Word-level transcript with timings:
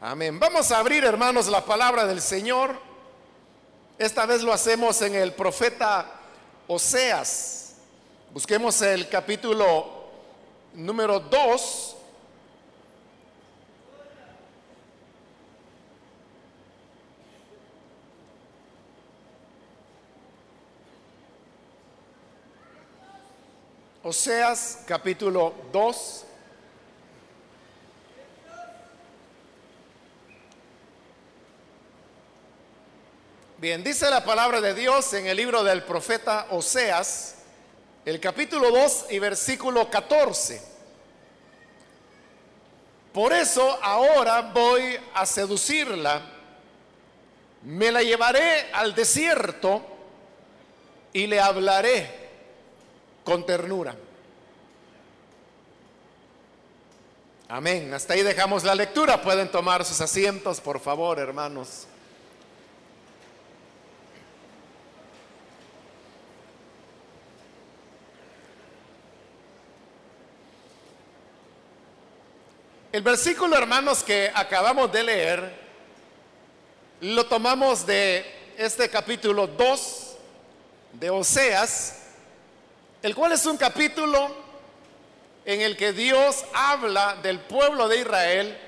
Amén. 0.00 0.38
Vamos 0.38 0.70
a 0.72 0.78
abrir, 0.78 1.04
hermanos, 1.04 1.46
la 1.46 1.64
palabra 1.64 2.04
del 2.04 2.20
Señor. 2.20 2.78
Esta 3.98 4.26
vez 4.26 4.42
lo 4.42 4.52
hacemos 4.52 5.00
en 5.00 5.14
el 5.14 5.32
profeta 5.32 6.04
Oseas. 6.66 7.76
Busquemos 8.30 8.82
el 8.82 9.08
capítulo 9.08 9.86
número 10.74 11.18
2. 11.18 11.96
Oseas 24.02 24.82
capítulo 24.86 25.54
2. 25.72 26.25
Bien, 33.58 33.82
dice 33.82 34.10
la 34.10 34.22
palabra 34.22 34.60
de 34.60 34.74
Dios 34.74 35.14
en 35.14 35.26
el 35.26 35.38
libro 35.38 35.64
del 35.64 35.82
profeta 35.82 36.48
Oseas, 36.50 37.36
el 38.04 38.20
capítulo 38.20 38.70
2 38.70 39.06
y 39.08 39.18
versículo 39.18 39.88
14. 39.88 40.60
Por 43.14 43.32
eso 43.32 43.78
ahora 43.82 44.42
voy 44.42 44.98
a 45.14 45.24
seducirla, 45.24 46.20
me 47.62 47.90
la 47.90 48.02
llevaré 48.02 48.70
al 48.74 48.94
desierto 48.94 49.82
y 51.14 51.26
le 51.26 51.40
hablaré 51.40 52.10
con 53.24 53.46
ternura. 53.46 53.96
Amén. 57.48 57.94
Hasta 57.94 58.12
ahí 58.12 58.22
dejamos 58.22 58.64
la 58.64 58.74
lectura. 58.74 59.22
Pueden 59.22 59.50
tomar 59.50 59.82
sus 59.86 60.02
asientos, 60.02 60.60
por 60.60 60.78
favor, 60.78 61.18
hermanos. 61.18 61.86
El 72.96 73.02
versículo, 73.02 73.58
hermanos, 73.58 74.02
que 74.02 74.32
acabamos 74.34 74.90
de 74.90 75.02
leer, 75.02 75.52
lo 77.02 77.26
tomamos 77.26 77.84
de 77.84 78.24
este 78.56 78.88
capítulo 78.88 79.46
2 79.46 80.16
de 80.94 81.10
Oseas, 81.10 82.06
el 83.02 83.14
cual 83.14 83.32
es 83.32 83.44
un 83.44 83.58
capítulo 83.58 84.34
en 85.44 85.60
el 85.60 85.76
que 85.76 85.92
Dios 85.92 86.46
habla 86.54 87.16
del 87.16 87.38
pueblo 87.38 87.86
de 87.86 88.00
Israel, 88.00 88.58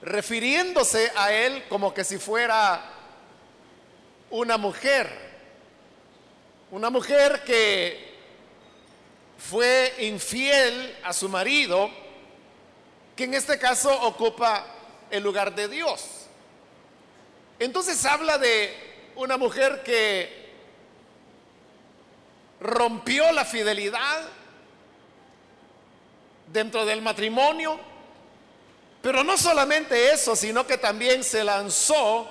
refiriéndose 0.00 1.10
a 1.16 1.32
él 1.32 1.64
como 1.68 1.92
que 1.92 2.04
si 2.04 2.18
fuera 2.18 2.88
una 4.30 4.56
mujer, 4.56 5.10
una 6.70 6.88
mujer 6.88 7.42
que 7.42 8.14
fue 9.38 9.92
infiel 9.98 10.96
a 11.02 11.12
su 11.12 11.28
marido, 11.28 12.03
que 13.16 13.24
en 13.24 13.34
este 13.34 13.58
caso 13.58 13.92
ocupa 14.02 14.66
el 15.10 15.22
lugar 15.22 15.54
de 15.54 15.68
Dios. 15.68 16.26
Entonces 17.58 18.04
habla 18.04 18.38
de 18.38 19.12
una 19.16 19.36
mujer 19.36 19.82
que 19.84 20.44
rompió 22.60 23.30
la 23.32 23.44
fidelidad 23.44 24.22
dentro 26.52 26.84
del 26.84 27.02
matrimonio, 27.02 27.78
pero 29.02 29.22
no 29.22 29.36
solamente 29.36 30.12
eso, 30.12 30.34
sino 30.34 30.66
que 30.66 30.78
también 30.78 31.22
se 31.22 31.44
lanzó 31.44 32.28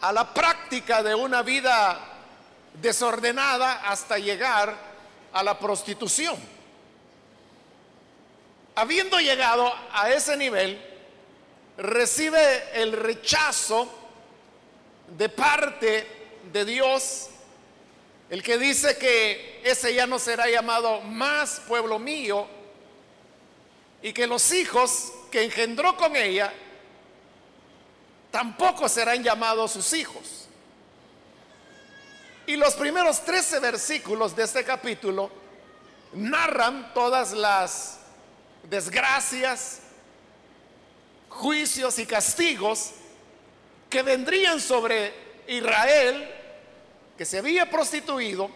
a 0.00 0.12
la 0.12 0.32
práctica 0.32 1.02
de 1.02 1.14
una 1.14 1.42
vida 1.42 1.98
desordenada 2.80 3.82
hasta 3.88 4.18
llegar 4.18 4.74
a 5.32 5.42
la 5.42 5.58
prostitución. 5.58 6.55
Habiendo 8.76 9.18
llegado 9.18 9.72
a 9.90 10.10
ese 10.10 10.36
nivel, 10.36 10.78
recibe 11.78 12.80
el 12.80 12.92
rechazo 12.92 13.88
de 15.16 15.28
parte 15.30 16.06
de 16.52 16.64
Dios 16.64 17.30
el 18.28 18.42
que 18.42 18.58
dice 18.58 18.98
que 18.98 19.62
ese 19.64 19.94
ya 19.94 20.06
no 20.06 20.18
será 20.18 20.48
llamado 20.48 21.00
más 21.00 21.60
pueblo 21.60 21.98
mío 21.98 22.46
y 24.02 24.12
que 24.12 24.26
los 24.26 24.52
hijos 24.52 25.12
que 25.30 25.44
engendró 25.44 25.96
con 25.96 26.14
ella 26.14 26.52
tampoco 28.30 28.88
serán 28.88 29.22
llamados 29.22 29.72
sus 29.72 29.92
hijos. 29.94 30.48
Y 32.46 32.56
los 32.56 32.74
primeros 32.74 33.24
13 33.24 33.60
versículos 33.60 34.36
de 34.36 34.44
este 34.44 34.64
capítulo 34.64 35.30
narran 36.12 36.92
todas 36.92 37.32
las 37.32 38.00
desgracias, 38.68 39.80
juicios 41.28 41.98
y 41.98 42.06
castigos 42.06 42.92
que 43.90 44.02
vendrían 44.02 44.60
sobre 44.60 45.12
Israel 45.46 46.28
que 47.16 47.24
se 47.24 47.38
había 47.38 47.70
prostituido 47.70 48.50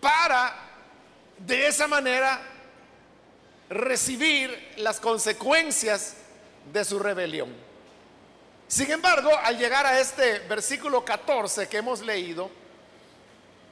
para 0.00 0.54
de 1.38 1.66
esa 1.66 1.88
manera 1.88 2.40
recibir 3.68 4.74
las 4.76 5.00
consecuencias 5.00 6.14
de 6.72 6.84
su 6.84 6.98
rebelión. 6.98 7.54
Sin 8.66 8.90
embargo, 8.90 9.30
al 9.42 9.58
llegar 9.58 9.86
a 9.86 9.98
este 9.98 10.40
versículo 10.40 11.04
14 11.04 11.68
que 11.68 11.78
hemos 11.78 12.00
leído, 12.00 12.50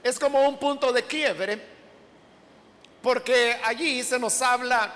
es 0.03 0.19
como 0.19 0.48
un 0.48 0.59
punto 0.59 0.93
de 0.93 1.04
quiebre, 1.04 1.75
porque 3.06 3.56
allí 3.62 4.02
se 4.02 4.18
nos 4.18 4.42
habla 4.42 4.92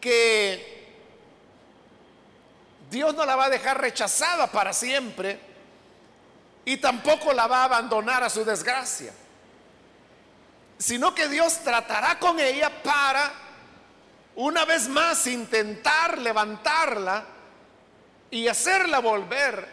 que 0.00 0.86
Dios 2.88 3.12
no 3.12 3.26
la 3.26 3.34
va 3.34 3.46
a 3.46 3.50
dejar 3.50 3.80
rechazada 3.80 4.46
para 4.46 4.72
siempre, 4.72 5.40
y 6.64 6.76
tampoco 6.76 7.32
la 7.32 7.48
va 7.48 7.62
a 7.62 7.64
abandonar 7.64 8.22
a 8.22 8.30
su 8.30 8.44
desgracia, 8.44 9.12
sino 10.78 11.12
que 11.12 11.26
Dios 11.26 11.58
tratará 11.64 12.20
con 12.20 12.38
ella 12.38 12.70
para 12.84 13.32
una 14.36 14.64
vez 14.64 14.86
más 14.86 15.26
intentar 15.26 16.18
levantarla 16.18 17.24
y 18.30 18.46
hacerla 18.46 19.00
volver 19.00 19.68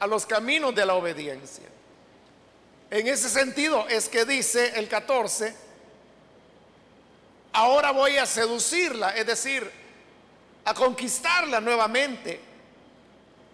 a 0.00 0.06
los 0.08 0.26
caminos 0.26 0.74
de 0.74 0.84
la 0.84 0.94
obediencia. 0.94 1.68
En 2.90 3.06
ese 3.06 3.28
sentido 3.28 3.86
es 3.88 4.08
que 4.08 4.24
dice 4.24 4.72
el 4.74 4.88
14, 4.88 5.62
ahora 7.54 7.92
voy 7.92 8.18
a 8.18 8.26
seducirla, 8.26 9.10
es 9.16 9.26
decir, 9.26 9.70
a 10.64 10.74
conquistarla 10.74 11.60
nuevamente. 11.60 12.40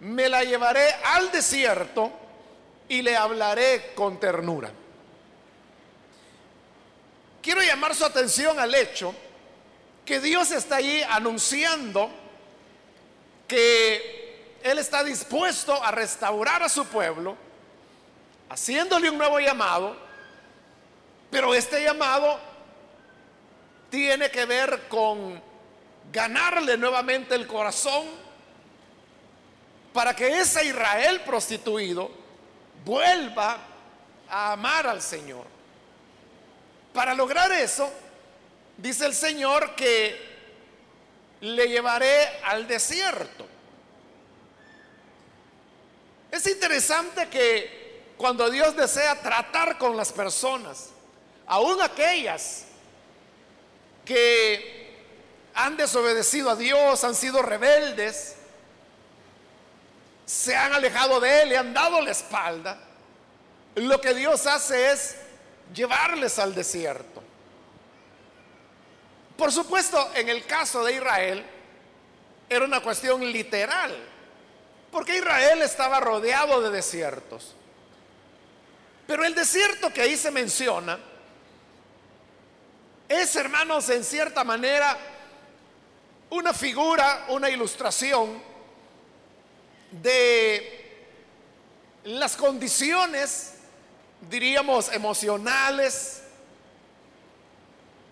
Me 0.01 0.27
la 0.27 0.43
llevaré 0.43 0.91
al 1.05 1.31
desierto 1.31 2.11
y 2.89 3.03
le 3.03 3.15
hablaré 3.15 3.93
con 3.93 4.19
ternura. 4.19 4.71
Quiero 7.41 7.61
llamar 7.61 7.95
su 7.95 8.03
atención 8.03 8.59
al 8.59 8.73
hecho 8.73 9.15
que 10.03 10.19
Dios 10.19 10.51
está 10.51 10.77
allí 10.77 11.01
anunciando 11.03 12.11
que 13.47 14.57
Él 14.63 14.79
está 14.79 15.03
dispuesto 15.03 15.83
a 15.83 15.91
restaurar 15.91 16.63
a 16.63 16.69
su 16.69 16.85
pueblo, 16.85 17.37
haciéndole 18.49 19.09
un 19.11 19.17
nuevo 19.17 19.39
llamado, 19.39 19.95
pero 21.29 21.53
este 21.53 21.83
llamado 21.83 22.50
tiene 23.91 24.31
que 24.31 24.45
ver 24.45 24.87
con 24.87 25.39
ganarle 26.11 26.77
nuevamente 26.77 27.35
el 27.35 27.45
corazón 27.45 28.07
para 29.93 30.15
que 30.15 30.39
ese 30.39 30.65
Israel 30.65 31.21
prostituido 31.25 32.09
vuelva 32.85 33.57
a 34.29 34.53
amar 34.53 34.87
al 34.87 35.01
Señor. 35.01 35.45
Para 36.93 37.13
lograr 37.13 37.51
eso, 37.51 37.91
dice 38.77 39.05
el 39.05 39.13
Señor 39.13 39.75
que 39.75 40.31
le 41.41 41.67
llevaré 41.67 42.39
al 42.45 42.65
desierto. 42.67 43.45
Es 46.31 46.47
interesante 46.47 47.27
que 47.27 48.13
cuando 48.15 48.49
Dios 48.49 48.73
desea 48.77 49.21
tratar 49.21 49.77
con 49.77 49.97
las 49.97 50.13
personas, 50.13 50.91
aún 51.45 51.81
aquellas 51.81 52.67
que 54.05 54.81
han 55.53 55.77
desobedecido 55.77 56.49
a 56.49 56.55
Dios, 56.55 57.03
han 57.03 57.15
sido 57.15 57.41
rebeldes, 57.41 58.35
se 60.25 60.55
han 60.55 60.73
alejado 60.73 61.19
de 61.19 61.43
Él, 61.43 61.49
le 61.49 61.57
han 61.57 61.73
dado 61.73 62.01
la 62.01 62.11
espalda, 62.11 62.79
lo 63.75 63.99
que 63.99 64.13
Dios 64.13 64.45
hace 64.47 64.91
es 64.91 65.15
llevarles 65.73 66.39
al 66.39 66.55
desierto. 66.55 67.21
Por 69.37 69.51
supuesto, 69.51 70.11
en 70.15 70.29
el 70.29 70.45
caso 70.45 70.83
de 70.83 70.93
Israel, 70.93 71.45
era 72.49 72.65
una 72.65 72.81
cuestión 72.81 73.25
literal, 73.31 73.97
porque 74.91 75.17
Israel 75.17 75.61
estaba 75.61 75.99
rodeado 75.99 76.61
de 76.61 76.69
desiertos. 76.69 77.55
Pero 79.07 79.25
el 79.25 79.33
desierto 79.33 79.91
que 79.91 80.01
ahí 80.01 80.15
se 80.15 80.31
menciona 80.31 80.99
es, 83.11 83.35
hermanos, 83.35 83.89
en 83.89 84.03
cierta 84.03 84.43
manera 84.43 84.97
una 86.29 86.53
figura, 86.53 87.25
una 87.29 87.49
ilustración 87.49 88.41
de 89.91 91.05
las 92.05 92.37
condiciones, 92.37 93.55
diríamos, 94.29 94.91
emocionales, 94.93 96.23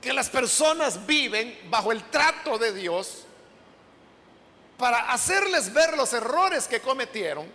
que 0.02 0.12
las 0.12 0.30
personas 0.30 1.06
viven 1.06 1.58
bajo 1.70 1.92
el 1.92 2.04
trato 2.10 2.58
de 2.58 2.74
Dios 2.74 3.26
para 4.78 5.12
hacerles 5.12 5.74
ver 5.74 5.96
los 5.98 6.12
errores 6.14 6.68
que 6.68 6.82
cometieron 6.82 7.48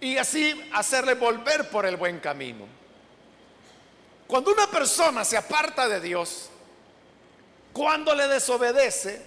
y 0.00 0.16
así 0.16 0.60
hacerles 0.72 1.18
volver 1.18 1.70
por 1.70 1.86
el 1.86 1.96
buen 1.96 2.18
camino. 2.18 2.81
Cuando 4.32 4.50
una 4.50 4.66
persona 4.66 5.26
se 5.26 5.36
aparta 5.36 5.86
de 5.86 6.00
Dios, 6.00 6.48
cuando 7.70 8.14
le 8.14 8.26
desobedece, 8.28 9.20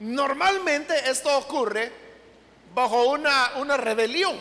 normalmente 0.00 1.10
esto 1.10 1.36
ocurre 1.36 1.92
bajo 2.74 3.10
una, 3.10 3.50
una 3.56 3.76
rebelión. 3.76 4.34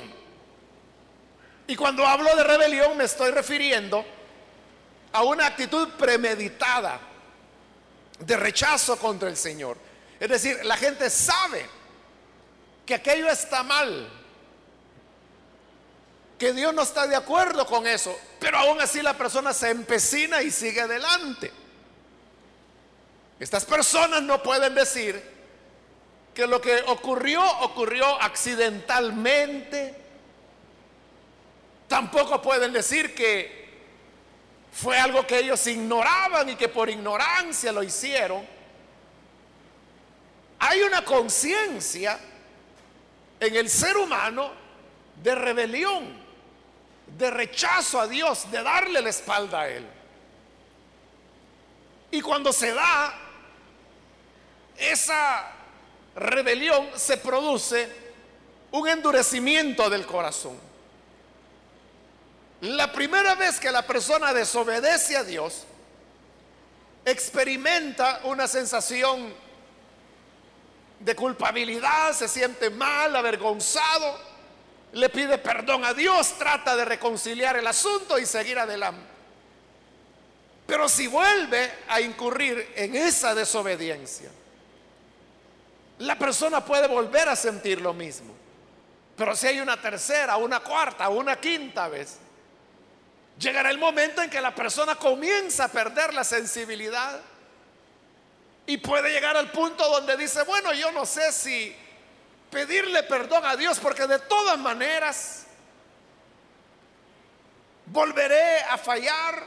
Y 1.68 1.76
cuando 1.76 2.08
hablo 2.08 2.34
de 2.34 2.46
rebelión 2.46 2.96
me 2.96 3.04
estoy 3.04 3.32
refiriendo 3.32 4.06
a 5.12 5.24
una 5.24 5.48
actitud 5.48 5.90
premeditada 6.00 6.98
de 8.18 8.38
rechazo 8.38 8.98
contra 8.98 9.28
el 9.28 9.36
Señor. 9.36 9.76
Es 10.18 10.30
decir, 10.30 10.64
la 10.64 10.78
gente 10.78 11.10
sabe 11.10 11.66
que 12.86 12.96
aquello 12.96 13.28
está 13.28 13.64
mal, 13.64 14.10
que 16.38 16.54
Dios 16.54 16.74
no 16.74 16.82
está 16.82 17.08
de 17.08 17.16
acuerdo 17.16 17.66
con 17.66 17.88
eso, 17.88 18.18
pero 18.40 18.58
aún 18.58 18.82
así 18.82 19.02
la 19.02 19.18
persona 19.18 19.54
se 19.54 19.70
empecina 19.70 20.42
y 20.42 20.52
sigue 20.52 20.82
adelante. 20.82 21.52
Estas 23.40 23.66
personas 23.66 24.22
no 24.22 24.42
pueden 24.42 24.76
decir 24.76 25.22
que 26.34 26.46
lo 26.48 26.60
que 26.60 26.84
ocurrió 26.88 27.42
ocurrió 27.62 28.22
accidentalmente. 28.22 29.96
Tampoco 31.88 32.42
pueden 32.42 32.74
decir 32.74 33.16
que 33.16 33.66
fue 34.72 35.00
algo 35.00 35.26
que 35.26 35.40
ellos 35.40 35.66
ignoraban 35.68 36.50
y 36.50 36.56
que 36.56 36.68
por 36.68 36.90
ignorancia 36.90 37.72
lo 37.72 37.82
hicieron. 37.82 38.46
Hay 40.60 40.82
una 40.82 41.06
conciencia 41.06 42.20
en 43.40 43.56
el 43.56 43.70
ser 43.70 43.96
humano 43.96 44.52
de 45.22 45.36
rebelión, 45.36 46.25
de 47.18 47.32
rechazo 47.32 48.00
a 48.00 48.08
Dios, 48.08 48.50
de 48.52 48.62
darle 48.62 49.02
la 49.02 49.10
espalda 49.10 49.62
a 49.62 49.70
Él. 49.70 49.86
Y 52.12 52.22
cuando 52.22 52.52
se 52.52 52.74
da 52.74 53.14
esa 54.78 55.52
rebelión, 56.16 56.88
se 56.96 57.18
produce 57.18 57.90
un 58.72 58.88
endurecimiento 58.88 59.90
del 59.90 60.06
corazón. 60.06 60.58
La 62.62 62.92
primera 62.92 63.36
vez 63.36 63.60
que 63.60 63.72
la 63.72 63.86
persona 63.86 64.34
desobedece 64.34 65.16
a 65.18 65.24
Dios, 65.24 65.64
experimenta 67.06 68.22
una 68.24 68.48
sensación 68.48 69.34
de 71.00 71.16
culpabilidad, 71.16 72.14
se 72.14 72.28
siente 72.28 72.70
mal, 72.70 73.16
avergonzado, 73.16 74.35
le 74.96 75.10
pide 75.10 75.38
perdón 75.38 75.86
a 75.86 75.94
Dios, 75.94 76.38
trata 76.38 76.76
de 76.76 76.84
reconciliar 76.84 77.56
el 77.56 77.68
asunto 77.68 78.18
y 78.18 78.26
seguir 78.26 78.60
adelante. 78.60 79.14
Pero 80.68 80.90
si 80.90 81.08
vuelve 81.08 81.72
a 81.88 82.02
incurrir 82.02 82.74
en 82.76 82.96
esa 82.96 83.36
desobediencia, 83.36 84.30
la 86.00 86.18
persona 86.18 86.66
puede 86.66 86.88
volver 86.88 87.30
a 87.30 87.36
sentir 87.36 87.80
lo 87.80 87.94
mismo. 87.94 88.34
Pero 89.16 89.36
si 89.36 89.48
hay 89.48 89.60
una 89.60 89.80
tercera, 89.80 90.36
una 90.38 90.60
cuarta, 90.60 91.08
una 91.08 91.40
quinta 91.40 91.88
vez, 91.88 92.18
Llegará 93.40 93.70
el 93.70 93.78
momento 93.78 94.22
en 94.22 94.30
que 94.30 94.40
la 94.40 94.56
persona 94.56 94.96
comienza 94.96 95.66
a 95.66 95.68
perder 95.68 96.14
la 96.14 96.24
sensibilidad 96.24 97.20
y 98.66 98.78
puede 98.78 99.12
llegar 99.12 99.36
al 99.36 99.52
punto 99.52 99.88
donde 99.90 100.16
dice, 100.16 100.44
bueno, 100.44 100.74
yo 100.74 100.92
no 100.92 101.06
sé 101.06 101.32
si 101.34 101.76
pedirle 102.56 103.04
perdón 103.04 103.46
a 103.46 103.58
Dios 103.58 103.80
porque 103.80 104.08
de 104.08 104.18
todas 104.18 104.58
maneras 104.58 105.46
volveré 107.88 108.62
a 108.62 108.78
fallar. 108.78 109.44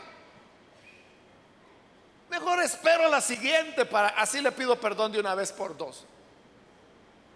Mejor 2.28 2.62
espero 2.62 3.08
la 3.08 3.22
siguiente 3.22 3.86
para 3.86 4.08
así 4.08 4.42
le 4.42 4.52
pido 4.52 4.78
perdón 4.78 5.10
de 5.10 5.20
una 5.20 5.34
vez 5.34 5.52
por 5.52 5.74
dos. 5.74 6.04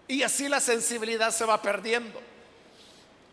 Y 0.07 0.21
así 0.21 0.47
la 0.47 0.59
sensibilidad 0.59 1.31
se 1.31 1.43
va 1.43 1.59
perdiendo. 1.59 2.21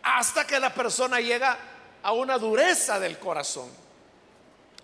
Hasta 0.03 0.47
que 0.47 0.59
la 0.59 0.73
persona 0.73 1.21
llega 1.21 1.59
a 2.03 2.13
una 2.13 2.39
dureza 2.39 2.99
del 2.99 3.19
corazón. 3.19 3.69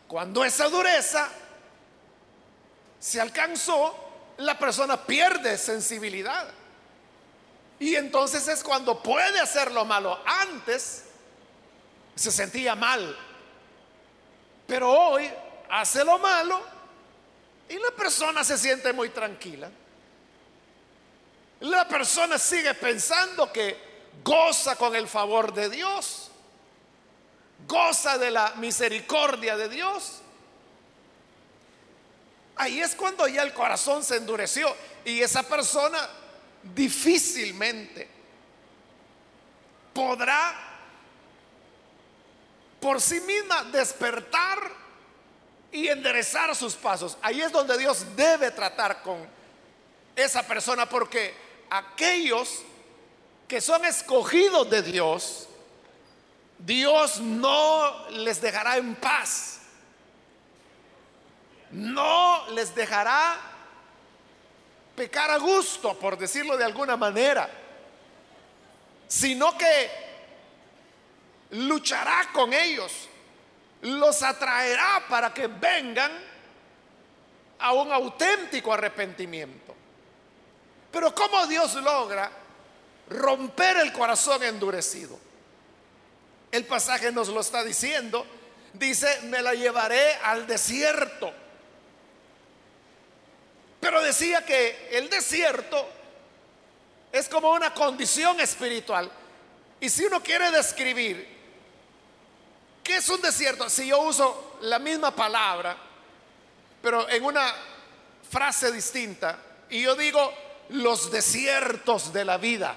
Cuando 0.06 0.44
esa 0.44 0.68
dureza 0.68 1.26
se 3.00 3.18
alcanzó, 3.18 3.96
la 4.36 4.58
persona 4.58 5.06
pierde 5.06 5.56
sensibilidad. 5.56 6.52
Y 7.78 7.94
entonces 7.94 8.48
es 8.48 8.62
cuando 8.62 9.02
puede 9.02 9.40
hacer 9.40 9.70
lo 9.72 9.84
malo. 9.84 10.18
Antes 10.24 11.04
se 12.14 12.32
sentía 12.32 12.74
mal, 12.74 13.16
pero 14.66 14.90
hoy 14.90 15.30
hace 15.70 16.04
lo 16.04 16.18
malo 16.18 16.60
y 17.68 17.74
la 17.74 17.90
persona 17.90 18.42
se 18.44 18.56
siente 18.56 18.92
muy 18.92 19.10
tranquila. 19.10 19.70
La 21.60 21.86
persona 21.88 22.38
sigue 22.38 22.74
pensando 22.74 23.52
que 23.52 23.76
goza 24.24 24.76
con 24.76 24.94
el 24.94 25.08
favor 25.08 25.52
de 25.52 25.68
Dios 25.68 26.26
goza 27.66 28.18
de 28.18 28.30
la 28.30 28.54
misericordia 28.56 29.56
de 29.56 29.68
Dios. 29.68 30.20
Ahí 32.56 32.80
es 32.80 32.94
cuando 32.94 33.26
ya 33.28 33.42
el 33.42 33.52
corazón 33.52 34.02
se 34.02 34.16
endureció 34.16 34.74
y 35.04 35.20
esa 35.20 35.42
persona 35.42 35.98
difícilmente 36.74 38.08
podrá 39.92 40.54
por 42.80 43.00
sí 43.00 43.20
misma 43.20 43.64
despertar 43.64 44.70
y 45.72 45.88
enderezar 45.88 46.54
sus 46.54 46.74
pasos. 46.74 47.16
Ahí 47.22 47.40
es 47.40 47.50
donde 47.50 47.76
Dios 47.78 48.04
debe 48.14 48.50
tratar 48.50 49.02
con 49.02 49.26
esa 50.14 50.42
persona 50.46 50.88
porque 50.88 51.34
aquellos 51.70 52.62
que 53.48 53.60
son 53.60 53.84
escogidos 53.84 54.68
de 54.70 54.82
Dios, 54.82 55.48
Dios 56.58 57.20
no 57.20 58.08
les 58.10 58.40
dejará 58.40 58.76
en 58.76 58.94
paz. 58.96 59.60
No 61.70 62.48
les 62.50 62.74
dejará 62.74 63.55
pecar 64.96 65.30
a 65.30 65.36
gusto, 65.36 65.98
por 65.98 66.16
decirlo 66.16 66.56
de 66.56 66.64
alguna 66.64 66.96
manera, 66.96 67.48
sino 69.06 69.56
que 69.56 69.90
luchará 71.50 72.30
con 72.32 72.52
ellos, 72.52 73.08
los 73.82 74.22
atraerá 74.22 75.04
para 75.08 75.32
que 75.32 75.46
vengan 75.46 76.10
a 77.58 77.72
un 77.72 77.92
auténtico 77.92 78.72
arrepentimiento. 78.72 79.74
Pero 80.90 81.14
¿cómo 81.14 81.46
Dios 81.46 81.74
logra 81.74 82.30
romper 83.10 83.76
el 83.78 83.92
corazón 83.92 84.42
endurecido? 84.42 85.18
El 86.50 86.64
pasaje 86.64 87.12
nos 87.12 87.28
lo 87.28 87.40
está 87.40 87.62
diciendo. 87.62 88.26
Dice, 88.72 89.20
me 89.24 89.42
la 89.42 89.54
llevaré 89.54 90.14
al 90.22 90.46
desierto. 90.46 91.32
Pero 93.86 94.02
decía 94.02 94.44
que 94.44 94.88
el 94.90 95.08
desierto 95.08 95.88
es 97.12 97.28
como 97.28 97.52
una 97.52 97.72
condición 97.72 98.40
espiritual. 98.40 99.08
Y 99.78 99.88
si 99.88 100.04
uno 100.04 100.20
quiere 100.20 100.50
describir 100.50 101.24
qué 102.82 102.96
es 102.96 103.08
un 103.08 103.22
desierto, 103.22 103.70
si 103.70 103.86
yo 103.86 104.00
uso 104.00 104.58
la 104.62 104.80
misma 104.80 105.14
palabra, 105.14 105.76
pero 106.82 107.08
en 107.08 107.24
una 107.24 107.54
frase 108.28 108.72
distinta, 108.72 109.38
y 109.70 109.82
yo 109.82 109.94
digo 109.94 110.34
los 110.70 111.12
desiertos 111.12 112.12
de 112.12 112.24
la 112.24 112.38
vida. 112.38 112.76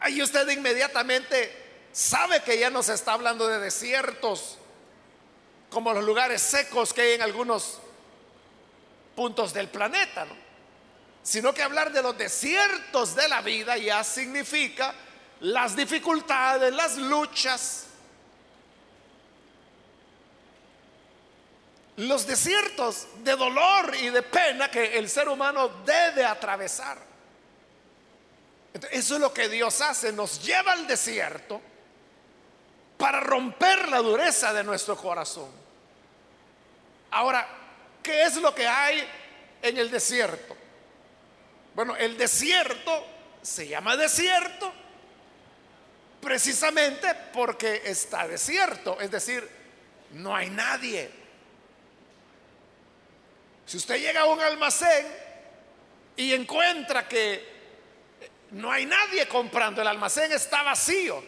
Ahí 0.00 0.20
usted 0.20 0.46
inmediatamente 0.50 1.88
sabe 1.92 2.42
que 2.42 2.58
ya 2.58 2.68
no 2.68 2.82
se 2.82 2.92
está 2.92 3.14
hablando 3.14 3.48
de 3.48 3.58
desiertos 3.58 4.58
como 5.70 5.94
los 5.94 6.04
lugares 6.04 6.42
secos 6.42 6.92
que 6.92 7.00
hay 7.00 7.12
en 7.12 7.22
algunos 7.22 7.80
puntos 9.20 9.52
del 9.52 9.68
planeta, 9.68 10.26
sino 11.22 11.52
que 11.52 11.62
hablar 11.62 11.92
de 11.92 12.00
los 12.00 12.16
desiertos 12.16 13.14
de 13.14 13.28
la 13.28 13.42
vida 13.42 13.76
ya 13.76 14.02
significa 14.02 14.94
las 15.40 15.76
dificultades, 15.76 16.72
las 16.72 16.96
luchas, 16.96 17.84
los 21.96 22.26
desiertos 22.26 23.08
de 23.22 23.36
dolor 23.36 23.94
y 24.00 24.08
de 24.08 24.22
pena 24.22 24.70
que 24.70 24.96
el 24.96 25.06
ser 25.10 25.28
humano 25.28 25.68
debe 25.84 26.24
atravesar. 26.24 26.96
eso 28.90 29.14
es 29.16 29.20
lo 29.20 29.34
que 29.34 29.50
Dios 29.50 29.82
hace, 29.82 30.14
nos 30.14 30.42
lleva 30.42 30.72
al 30.72 30.86
desierto 30.86 31.60
para 32.96 33.20
romper 33.20 33.86
la 33.90 33.98
dureza 33.98 34.54
de 34.54 34.64
nuestro 34.64 34.96
corazón. 34.96 35.50
Ahora, 37.10 37.59
¿qué 38.02 38.22
es 38.22 38.36
lo 38.36 38.54
que 38.54 38.66
hay 38.66 39.06
en 39.62 39.78
el 39.78 39.90
desierto? 39.90 40.56
Bueno, 41.74 41.96
el 41.96 42.16
desierto 42.16 43.06
se 43.42 43.68
llama 43.68 43.96
desierto 43.96 44.72
precisamente 46.20 47.14
porque 47.32 47.82
está 47.84 48.28
desierto, 48.28 49.00
es 49.00 49.10
decir, 49.10 49.48
no 50.12 50.34
hay 50.34 50.50
nadie. 50.50 51.10
Si 53.64 53.76
usted 53.76 53.98
llega 53.98 54.22
a 54.22 54.26
un 54.26 54.40
almacén 54.40 55.06
y 56.16 56.34
encuentra 56.34 57.08
que 57.08 57.48
no 58.50 58.70
hay 58.70 58.84
nadie 58.84 59.26
comprando, 59.28 59.80
el 59.80 59.88
almacén 59.88 60.32
está 60.32 60.62
vacío, 60.62 61.22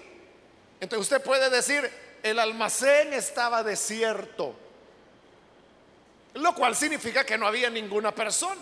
entonces 0.80 1.10
usted 1.10 1.22
puede 1.22 1.48
decir, 1.48 1.88
el 2.22 2.38
almacén 2.38 3.12
estaba 3.12 3.62
desierto, 3.62 4.54
lo 6.34 6.54
cual 6.54 6.74
significa 6.74 7.24
que 7.24 7.36
no 7.36 7.46
había 7.46 7.68
ninguna 7.70 8.14
persona. 8.14 8.60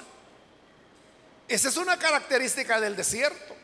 Esa 1.47 1.69
es 1.69 1.77
una 1.77 1.99
característica 1.99 2.81
del 2.81 2.97
desierto. 2.97 3.57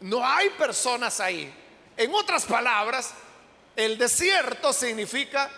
No 0.00 0.24
hay 0.24 0.50
personas 0.50 1.20
ahí. 1.20 1.52
En 1.96 2.14
otras 2.14 2.44
palabras, 2.44 3.12
el 3.74 3.98
desierto 3.98 4.72
significa 4.72 5.50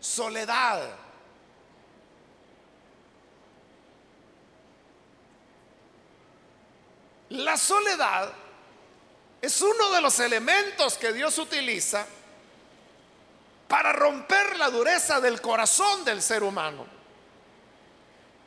soledad. 0.00 0.96
La 7.30 7.56
soledad 7.56 8.32
es 9.40 9.60
uno 9.60 9.90
de 9.90 10.00
los 10.00 10.20
elementos 10.20 10.98
que 10.98 11.12
Dios 11.12 11.36
utiliza 11.38 12.06
para 13.72 13.90
romper 13.90 14.58
la 14.58 14.68
dureza 14.68 15.18
del 15.18 15.40
corazón 15.40 16.04
del 16.04 16.20
ser 16.20 16.42
humano. 16.42 16.84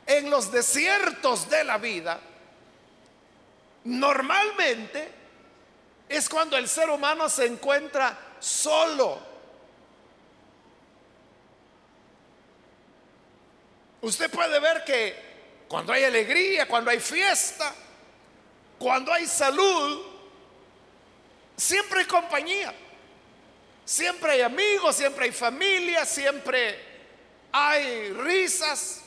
En 0.06 0.30
los 0.30 0.52
desiertos 0.52 1.50
de 1.50 1.64
la 1.64 1.78
vida, 1.78 2.20
normalmente 3.82 5.10
es 6.08 6.28
cuando 6.28 6.56
el 6.56 6.68
ser 6.68 6.90
humano 6.90 7.28
se 7.28 7.44
encuentra 7.44 8.16
solo. 8.38 9.18
Usted 14.02 14.30
puede 14.30 14.60
ver 14.60 14.84
que 14.84 15.64
cuando 15.66 15.92
hay 15.92 16.04
alegría, 16.04 16.68
cuando 16.68 16.92
hay 16.92 17.00
fiesta, 17.00 17.74
cuando 18.78 19.12
hay 19.12 19.26
salud, 19.26 20.02
siempre 21.56 21.98
hay 22.02 22.06
compañía. 22.06 22.72
Siempre 23.86 24.32
hay 24.32 24.40
amigos, 24.40 24.96
siempre 24.96 25.26
hay 25.26 25.32
familia, 25.32 26.04
siempre 26.04 26.76
hay 27.52 28.12
risas, 28.14 29.02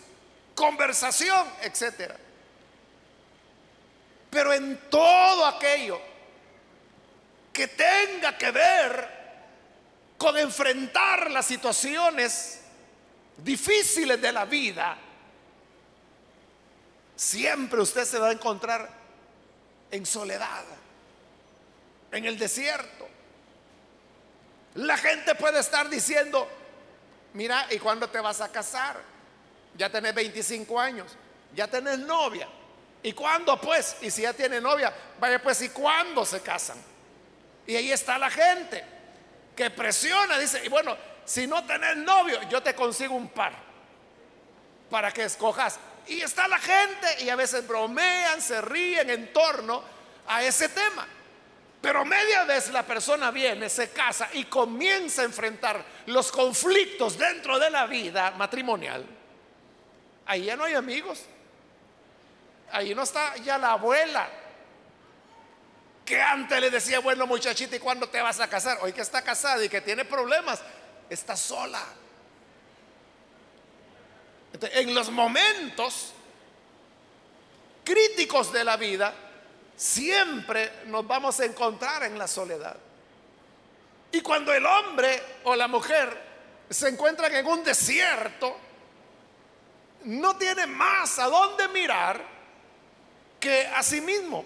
conversación, 0.55 1.45
etcétera. 1.62 2.15
Pero 4.29 4.53
en 4.53 4.79
todo 4.89 5.45
aquello 5.45 6.01
que 7.51 7.67
tenga 7.67 8.38
que 8.38 8.51
ver 8.51 9.19
con 10.17 10.38
enfrentar 10.38 11.29
las 11.29 11.45
situaciones 11.45 12.62
difíciles 13.36 14.21
de 14.21 14.31
la 14.31 14.45
vida, 14.45 14.98
siempre 17.17 17.81
usted 17.81 18.05
se 18.05 18.17
va 18.17 18.29
a 18.29 18.31
encontrar 18.31 18.89
en 19.91 20.05
soledad, 20.05 20.63
en 22.13 22.24
el 22.24 22.39
desierto. 22.39 23.19
La 24.76 24.98
gente 24.98 25.36
puede 25.36 25.60
estar 25.60 25.90
diciendo, 25.90 26.48
mira, 27.34 27.68
¿y 27.72 27.80
cuándo 27.80 28.10
te 28.10 28.20
vas 28.20 28.42
a 28.42 28.50
casar? 28.50 29.02
Ya 29.76 29.90
tenés 29.90 30.14
25 30.14 30.80
años, 30.80 31.12
ya 31.54 31.68
tenés 31.68 32.00
novia. 32.00 32.48
¿Y 33.02 33.14
cuándo 33.14 33.60
pues? 33.60 33.98
Y 34.02 34.12
si 34.12 34.24
ya 34.24 34.34
tiene 34.34 34.60
novia, 34.60 34.94
vaya 35.20 35.42
pues, 35.42 35.62
¿y 35.62 35.70
cuándo 35.70 36.26
se 36.26 36.42
casan? 36.42 36.78
Y 37.66 37.76
ahí 37.76 37.92
está 37.92 38.18
la 38.18 38.30
gente 38.30 38.84
que 39.56 39.70
presiona, 39.70 40.38
dice, 40.38 40.62
y 40.66 40.70
bueno, 40.70 40.98
si 41.26 41.48
no 41.48 41.64
tenés 41.66 41.98
novio, 41.98 42.42
yo 42.50 42.62
te 42.62 42.74
consigo 42.74 43.16
un 43.16 43.30
par 43.30 43.54
para 44.90 45.12
que 45.12 45.24
escojas. 45.24 45.80
Y 46.08 46.22
está 46.22 46.48
la 46.48 46.58
gente 46.58 47.24
y 47.24 47.30
a 47.30 47.36
veces 47.36 47.68
bromean, 47.68 48.42
se 48.42 48.62
ríen 48.62 49.10
en 49.10 49.32
torno 49.32 49.84
a 50.28 50.44
ese 50.44 50.70
tema. 50.70 51.08
Pero 51.81 52.03
media 52.03 52.43
vez 52.43 52.69
la 52.71 52.83
persona 52.83 53.31
viene, 53.31 53.69
se 53.69 53.91
casa 53.91 54.29
y 54.33 54.45
comienza 54.45 55.21
a 55.21 55.25
enfrentar 55.25 55.83
los 56.07 56.31
conflictos 56.31 57.17
dentro 57.17 57.57
de 57.57 57.69
la 57.69 57.88
vida 57.88 58.31
matrimonial. 58.31 59.05
Ahí 60.25 60.45
ya 60.45 60.57
no 60.57 60.65
hay 60.65 60.74
amigos. 60.74 61.24
Ahí 62.71 62.93
no 62.93 63.03
está 63.03 63.36
ya 63.38 63.57
la 63.57 63.71
abuela. 63.71 64.29
Que 66.05 66.21
antes 66.21 66.59
le 66.59 66.69
decía, 66.69 67.00
bueno 67.00 67.25
muchachita, 67.25 67.77
¿y 67.77 67.79
cuándo 67.79 68.09
te 68.09 68.21
vas 68.21 68.39
a 68.41 68.50
casar? 68.50 68.79
Hoy 68.81 68.91
que 68.91 69.01
está 69.01 69.21
casada 69.21 69.63
y 69.63 69.69
que 69.69 69.79
tiene 69.79 70.03
problemas, 70.03 70.62
está 71.09 71.38
sola. 71.38 71.83
en 74.62 74.93
los 74.93 75.09
momentos 75.12 76.13
críticos 77.86 78.51
de 78.51 78.63
la 78.63 78.75
vida, 78.75 79.13
siempre 79.79 80.81
nos 80.88 81.07
vamos 81.07 81.39
a 81.39 81.45
encontrar 81.45 82.03
en 82.03 82.19
la 82.19 82.27
soledad. 82.27 82.75
Y 84.12 84.19
cuando 84.19 84.53
el 84.53 84.65
hombre 84.65 85.24
o 85.45 85.55
la 85.55 85.69
mujer 85.69 86.21
se 86.69 86.89
encuentran 86.89 87.33
en 87.33 87.45
un 87.45 87.63
desierto, 87.63 88.57
no 90.03 90.36
tiene 90.38 90.67
más 90.67 91.17
a 91.19 91.27
dónde 91.27 91.69
mirar 91.69 92.21
que 93.39 93.67
a 93.67 93.81
sí 93.81 94.01
mismo. 94.01 94.43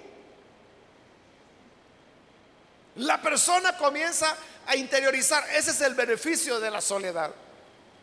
La 2.98 3.20
persona 3.20 3.76
comienza 3.76 4.38
a 4.68 4.76
interiorizar, 4.76 5.50
ese 5.50 5.72
es 5.72 5.82
el 5.82 5.96
beneficio 5.96 6.60
de 6.60 6.70
la 6.70 6.80
soledad, 6.80 7.34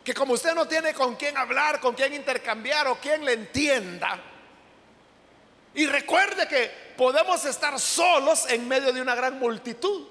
que 0.03 0.15
como 0.15 0.35
usted 0.35 0.53
no 0.53 0.67
tiene 0.67 0.95
con 0.95 1.15
quién 1.15 1.39
hablar, 1.39 1.79
con 1.79 1.95
quién 1.95 2.13
intercambiar 2.13 2.89
o 2.89 2.97
quien 2.97 3.25
le 3.25 3.35
entienda, 3.35 4.21
y 5.75 5.87
recuerde 5.87 6.49
que 6.49 6.90
podemos 7.01 7.43
estar 7.47 7.81
solos 7.81 8.45
en 8.51 8.69
medio 8.69 8.93
de 8.93 9.01
una 9.01 9.15
gran 9.15 9.39
multitud. 9.39 10.07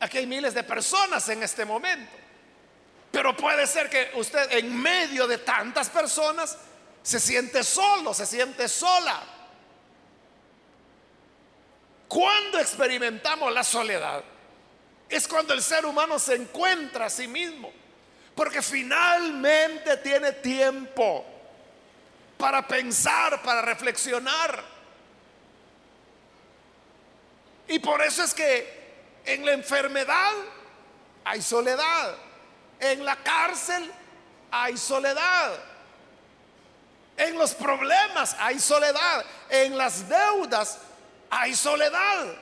Aquí 0.00 0.18
hay 0.18 0.26
miles 0.26 0.52
de 0.52 0.62
personas 0.64 1.26
en 1.30 1.42
este 1.42 1.64
momento. 1.64 2.12
Pero 3.10 3.34
puede 3.34 3.66
ser 3.66 3.88
que 3.88 4.10
usted 4.16 4.52
en 4.52 4.76
medio 4.76 5.26
de 5.26 5.38
tantas 5.38 5.88
personas 5.88 6.58
se 7.02 7.18
siente 7.18 7.64
solo, 7.64 8.12
se 8.12 8.26
siente 8.26 8.68
sola. 8.68 9.22
Cuando 12.06 12.58
experimentamos 12.58 13.50
la 13.50 13.64
soledad, 13.64 14.22
es 15.08 15.26
cuando 15.26 15.54
el 15.54 15.62
ser 15.62 15.86
humano 15.86 16.18
se 16.18 16.34
encuentra 16.34 17.06
a 17.06 17.10
sí 17.10 17.26
mismo, 17.26 17.72
porque 18.34 18.60
finalmente 18.60 19.96
tiene 19.96 20.32
tiempo 20.32 21.37
para 22.38 22.66
pensar, 22.66 23.42
para 23.42 23.60
reflexionar. 23.60 24.62
Y 27.66 27.78
por 27.80 28.00
eso 28.00 28.22
es 28.22 28.32
que 28.32 28.78
en 29.26 29.44
la 29.44 29.52
enfermedad 29.52 30.32
hay 31.24 31.42
soledad, 31.42 32.14
en 32.80 33.04
la 33.04 33.16
cárcel 33.16 33.92
hay 34.50 34.78
soledad, 34.78 35.52
en 37.16 37.36
los 37.36 37.54
problemas 37.54 38.34
hay 38.38 38.58
soledad, 38.58 39.26
en 39.50 39.76
las 39.76 40.08
deudas 40.08 40.78
hay 41.28 41.54
soledad. 41.54 42.34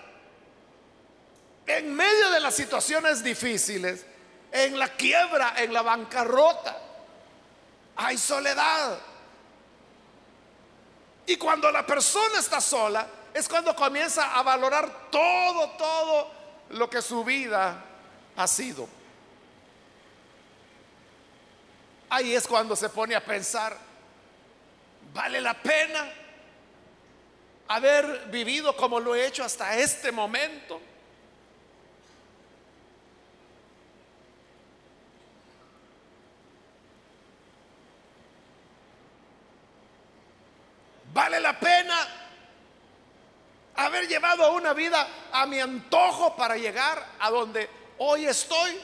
En 1.67 1.93
medio 1.97 2.31
de 2.31 2.39
las 2.39 2.55
situaciones 2.55 3.25
difíciles, 3.25 4.07
en 4.53 4.79
la 4.79 4.89
quiebra, 4.91 5.55
en 5.57 5.73
la 5.73 5.83
bancarrota, 5.83 6.77
hay 7.97 8.17
soledad. 8.17 8.99
Y 11.27 11.37
cuando 11.37 11.71
la 11.71 11.85
persona 11.85 12.39
está 12.39 12.61
sola, 12.61 13.07
es 13.35 13.49
cuando 13.49 13.75
comienza 13.75 14.35
a 14.35 14.43
valorar 14.43 15.11
todo, 15.11 15.71
todo 15.71 16.31
lo 16.71 16.89
que 16.89 17.03
su 17.03 17.25
vida 17.25 17.85
ha 18.37 18.47
sido. 18.47 18.89
Ahí 22.09 22.35
es 22.35 22.47
cuando 22.47 22.77
se 22.77 22.89
pone 22.89 23.15
a 23.15 23.25
pensar, 23.25 23.77
¿Vale 25.17 25.41
la 25.41 25.55
pena 25.55 26.13
haber 27.69 28.27
vivido 28.27 28.77
como 28.77 29.01
lo 29.01 29.15
he 29.15 29.27
hecho 29.27 29.43
hasta 29.43 29.75
este 29.79 30.13
momento? 30.13 30.79
¿Vale 41.17 41.41
la 41.41 41.59
pena 41.59 42.07
haber 43.77 44.07
llevado 44.07 44.53
una 44.53 44.75
vida 44.75 45.09
a 45.33 45.47
mi 45.47 45.59
antojo 45.59 46.37
para 46.37 46.59
llegar 46.59 47.03
a 47.19 47.31
donde 47.31 47.71
hoy 47.97 48.27
estoy? 48.27 48.79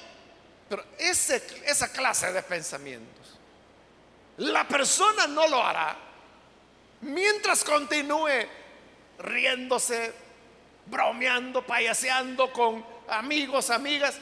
Pero 0.66 0.82
esa 0.96 1.92
clase 1.92 2.32
de 2.32 2.42
pensamientos, 2.42 3.38
la 4.38 4.66
persona 4.66 5.26
no 5.26 5.46
lo 5.46 5.62
hará 5.62 5.94
mientras 7.02 7.64
continúe 7.64 8.48
riéndose, 9.18 10.14
bromeando, 10.86 11.66
payaseando 11.66 12.50
con 12.50 12.82
amigos, 13.08 13.68
amigas. 13.68 14.16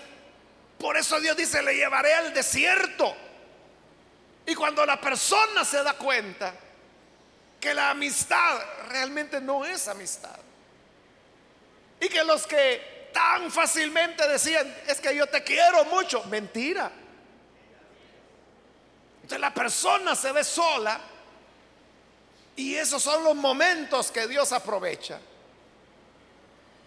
Por 0.81 0.97
eso 0.97 1.21
Dios 1.21 1.37
dice, 1.37 1.63
le 1.63 1.77
llevaré 1.77 2.13
al 2.15 2.35
desierto. 2.35 3.15
Y 4.47 4.57
cuando 4.57 4.85
la 4.85 5.01
persona 5.01 5.65
se 5.65 5.85
da 5.85 5.93
cuenta 5.93 6.53
que 7.61 7.75
la 7.75 7.91
amistad 7.91 8.59
realmente 8.89 9.41
no 9.41 9.65
es 9.65 9.87
amistad. 9.87 10.39
Y 12.01 12.09
que 12.09 12.25
los 12.25 12.47
que 12.47 13.11
tan 13.13 13.51
fácilmente 13.51 14.27
decían, 14.27 14.75
es 14.87 15.01
que 15.01 15.15
yo 15.15 15.27
te 15.27 15.45
quiero 15.45 15.85
mucho, 15.85 16.25
mentira. 16.25 16.91
Entonces 19.17 19.41
la 19.41 19.53
persona 19.53 20.17
se 20.17 20.33
ve 20.33 20.43
sola 20.43 20.99
y 22.57 22.75
esos 22.75 23.03
son 23.03 23.23
los 23.23 23.37
momentos 23.37 24.11
que 24.11 24.27
Dios 24.27 24.53
aprovecha 24.53 25.21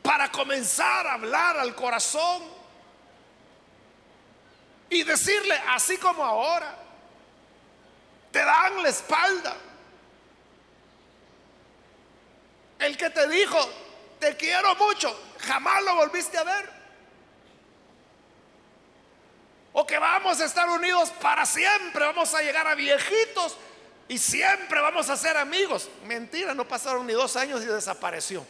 para 0.01 0.31
comenzar 0.31 1.07
a 1.07 1.13
hablar 1.13 1.59
al 1.59 1.75
corazón 1.75 2.43
y 4.89 5.03
decirle, 5.03 5.55
así 5.69 5.97
como 5.97 6.23
ahora, 6.23 6.75
te 8.31 8.39
dan 8.39 8.81
la 8.81 8.89
espalda 8.89 9.55
El 12.83 12.97
que 12.97 13.09
te 13.09 13.29
dijo, 13.29 13.57
te 14.19 14.35
quiero 14.35 14.75
mucho, 14.75 15.17
jamás 15.39 15.81
lo 15.83 15.95
volviste 15.95 16.37
a 16.37 16.43
ver. 16.43 16.69
O 19.71 19.87
que 19.87 19.97
vamos 19.97 20.41
a 20.41 20.45
estar 20.45 20.69
unidos 20.69 21.09
para 21.21 21.45
siempre, 21.45 22.03
vamos 22.03 22.33
a 22.35 22.41
llegar 22.41 22.67
a 22.67 22.75
viejitos 22.75 23.55
y 24.09 24.17
siempre 24.17 24.81
vamos 24.81 25.09
a 25.09 25.15
ser 25.15 25.37
amigos. 25.37 25.87
Mentira, 26.05 26.53
no 26.53 26.67
pasaron 26.67 27.07
ni 27.07 27.13
dos 27.13 27.37
años 27.37 27.63
y 27.63 27.67
desapareció. 27.67 28.45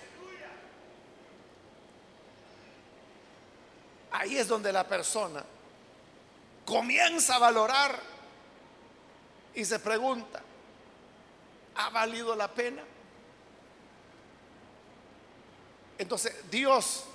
Ahí 4.11 4.37
es 4.37 4.47
donde 4.47 4.73
la 4.73 4.87
persona 4.87 5.43
comienza 6.65 7.35
a 7.35 7.39
valorar 7.39 7.99
y 9.53 9.63
se 9.63 9.77
pregunta, 9.77 10.41
¿ha 11.75 11.89
valido 11.91 12.35
la 12.35 12.47
pena? 12.47 12.83
Entonces 15.97 16.49
Dios 16.49 17.05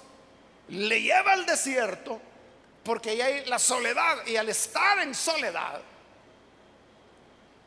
le 0.69 1.01
lleva 1.01 1.33
al 1.33 1.47
desierto 1.47 2.21
porque 2.85 3.23
hay 3.23 3.45
la 3.47 3.59
soledad 3.59 4.27
y 4.27 4.37
al 4.37 4.49
estar 4.49 4.99
en 5.01 5.15
soledad, 5.15 5.81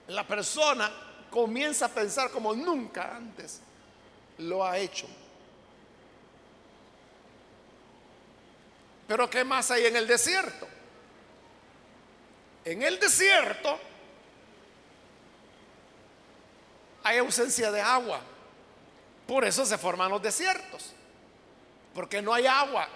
la 0.07 0.25
persona 0.25 0.91
comienza 1.29 1.85
a 1.85 1.89
pensar 1.89 2.31
como 2.31 2.53
nunca 2.53 3.15
antes 3.15 3.61
lo 4.39 4.65
ha 4.65 4.77
hecho. 4.77 5.07
Pero 9.07 9.29
¿qué 9.29 9.43
más 9.43 9.69
hay 9.71 9.85
en 9.85 9.95
el 9.95 10.07
desierto? 10.07 10.67
En 12.63 12.81
el 12.81 12.99
desierto 12.99 13.79
hay 17.03 17.17
ausencia 17.17 17.71
de 17.71 17.81
agua. 17.81 18.21
Por 19.27 19.45
eso 19.45 19.65
se 19.65 19.77
forman 19.77 20.09
los 20.09 20.21
desiertos 20.21 20.93
porque 21.93 22.21
no 22.21 22.33
hay 22.33 22.47
agua. 22.47 22.87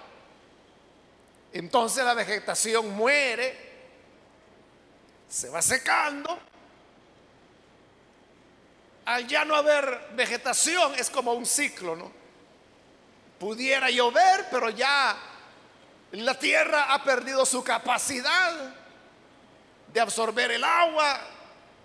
Entonces 1.54 2.04
la 2.04 2.14
vegetación 2.14 2.90
muere, 2.92 3.58
se 5.30 5.50
va 5.50 5.62
secando. 5.62 6.38
Al 9.06 9.28
ya 9.28 9.46
no 9.46 9.56
haber 9.56 10.10
vegetación 10.14 10.96
es 10.96 11.10
como 11.10 11.34
un 11.34 11.46
ciclo, 11.46 11.96
¿no? 11.96 12.12
Pudiera 13.40 13.90
llover, 13.90 14.48
pero 14.50 14.70
ya 14.70 15.16
la 16.12 16.40
tierra 16.40 16.94
ha 16.94 17.04
perdido 17.04 17.46
su 17.46 17.64
capacidad 17.64 18.74
de 19.94 20.00
absorber 20.02 20.52
el 20.52 20.64
agua, 20.64 21.20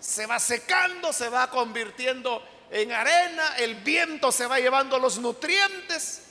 se 0.00 0.26
va 0.26 0.38
secando, 0.38 1.12
se 1.12 1.28
va 1.28 1.50
convirtiendo 1.50 2.42
en 2.70 2.92
arena, 2.92 3.56
el 3.58 3.76
viento 3.76 4.32
se 4.32 4.46
va 4.46 4.58
llevando 4.58 4.98
los 4.98 5.18
nutrientes. 5.18 6.29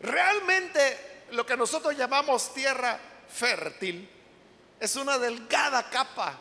Realmente 0.00 1.24
lo 1.30 1.44
que 1.44 1.56
nosotros 1.56 1.96
llamamos 1.96 2.52
tierra 2.52 2.98
fértil 3.28 4.08
es 4.78 4.96
una 4.96 5.18
delgada 5.18 5.88
capa 5.88 6.38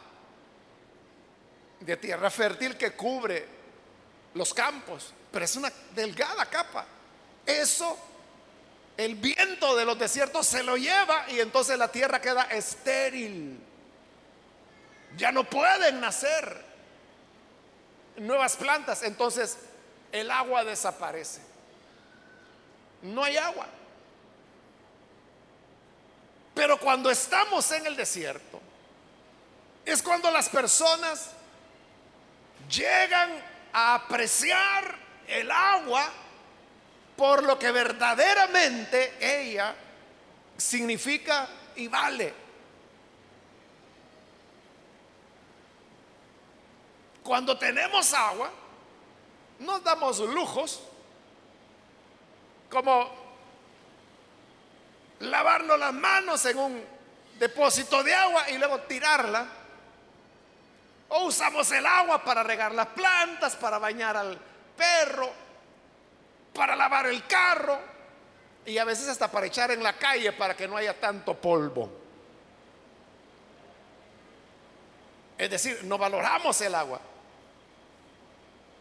de 1.79 1.97
tierra 1.97 2.29
fértil 2.29 2.75
que 2.77 2.91
cubre 2.91 3.45
los 4.33 4.53
campos, 4.53 5.13
pero 5.31 5.45
es 5.45 5.55
una 5.55 5.71
delgada 5.93 6.45
capa. 6.45 6.85
Eso, 7.45 7.97
el 8.97 9.15
viento 9.15 9.75
de 9.75 9.85
los 9.85 9.97
desiertos 9.97 10.47
se 10.47 10.63
lo 10.63 10.75
lleva 10.77 11.29
y 11.29 11.39
entonces 11.39 11.77
la 11.77 11.89
tierra 11.91 12.19
queda 12.19 12.43
estéril. 12.43 13.59
Ya 15.15 15.31
no 15.31 15.45
pueden 15.45 16.01
nacer 16.01 16.65
nuevas 18.17 18.57
plantas, 18.57 19.03
entonces 19.03 19.57
el 20.11 20.29
agua 20.31 20.63
desaparece 20.63 21.54
no 23.05 23.23
hay 23.23 23.37
agua. 23.37 23.67
Pero 26.53 26.79
cuando 26.79 27.09
estamos 27.09 27.69
en 27.71 27.85
el 27.85 27.95
desierto, 27.95 28.61
es 29.85 30.01
cuando 30.01 30.31
las 30.31 30.49
personas 30.49 31.31
llegan 32.69 33.29
a 33.73 33.95
apreciar 33.95 34.97
el 35.27 35.51
agua 35.51 36.09
por 37.15 37.43
lo 37.43 37.59
que 37.59 37.71
verdaderamente 37.71 39.15
ella 39.19 39.75
significa 40.57 41.47
y 41.75 41.87
vale. 41.87 42.33
Cuando 47.21 47.57
tenemos 47.57 48.13
agua, 48.13 48.51
nos 49.59 49.83
damos 49.83 50.19
lujos 50.19 50.81
como 52.75 53.09
lavarnos 55.21 55.79
las 55.79 55.93
manos 55.93 56.45
en 56.45 56.57
un 56.57 56.83
depósito 57.39 58.03
de 58.03 58.13
agua 58.13 58.49
y 58.49 58.57
luego 58.57 58.81
tirarla. 58.81 59.47
O 61.07 61.27
usamos 61.27 61.71
el 61.71 61.85
agua 61.85 62.21
para 62.21 62.43
regar 62.43 62.73
las 62.73 62.87
plantas, 62.87 63.55
para 63.55 63.79
bañar 63.79 64.17
al 64.17 64.37
perro, 64.75 65.31
para 66.53 66.75
lavar 66.75 67.05
el 67.05 67.25
carro 67.25 67.79
y 68.65 68.77
a 68.77 68.83
veces 68.83 69.07
hasta 69.07 69.31
para 69.31 69.45
echar 69.45 69.71
en 69.71 69.81
la 69.81 69.93
calle 69.93 70.33
para 70.33 70.53
que 70.53 70.67
no 70.67 70.75
haya 70.75 70.99
tanto 70.99 71.33
polvo. 71.33 71.89
Es 75.37 75.49
decir, 75.49 75.79
no 75.85 75.97
valoramos 75.97 76.59
el 76.59 76.75
agua. 76.75 76.99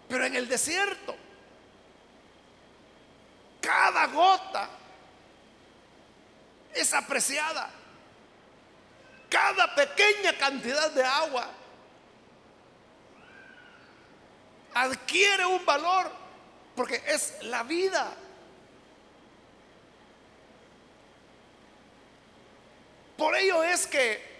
Pero 0.08 0.26
en 0.26 0.34
el 0.34 0.48
desierto 0.48 1.14
cada 3.64 4.06
gota 4.08 4.68
es 6.74 6.92
apreciada. 6.92 7.70
Cada 9.30 9.74
pequeña 9.74 10.36
cantidad 10.36 10.90
de 10.90 11.02
agua 11.02 11.48
adquiere 14.74 15.46
un 15.46 15.64
valor 15.64 16.10
porque 16.76 17.02
es 17.06 17.42
la 17.42 17.62
vida. 17.62 18.12
Por 23.16 23.34
ello 23.36 23.62
es 23.62 23.86
que 23.86 24.34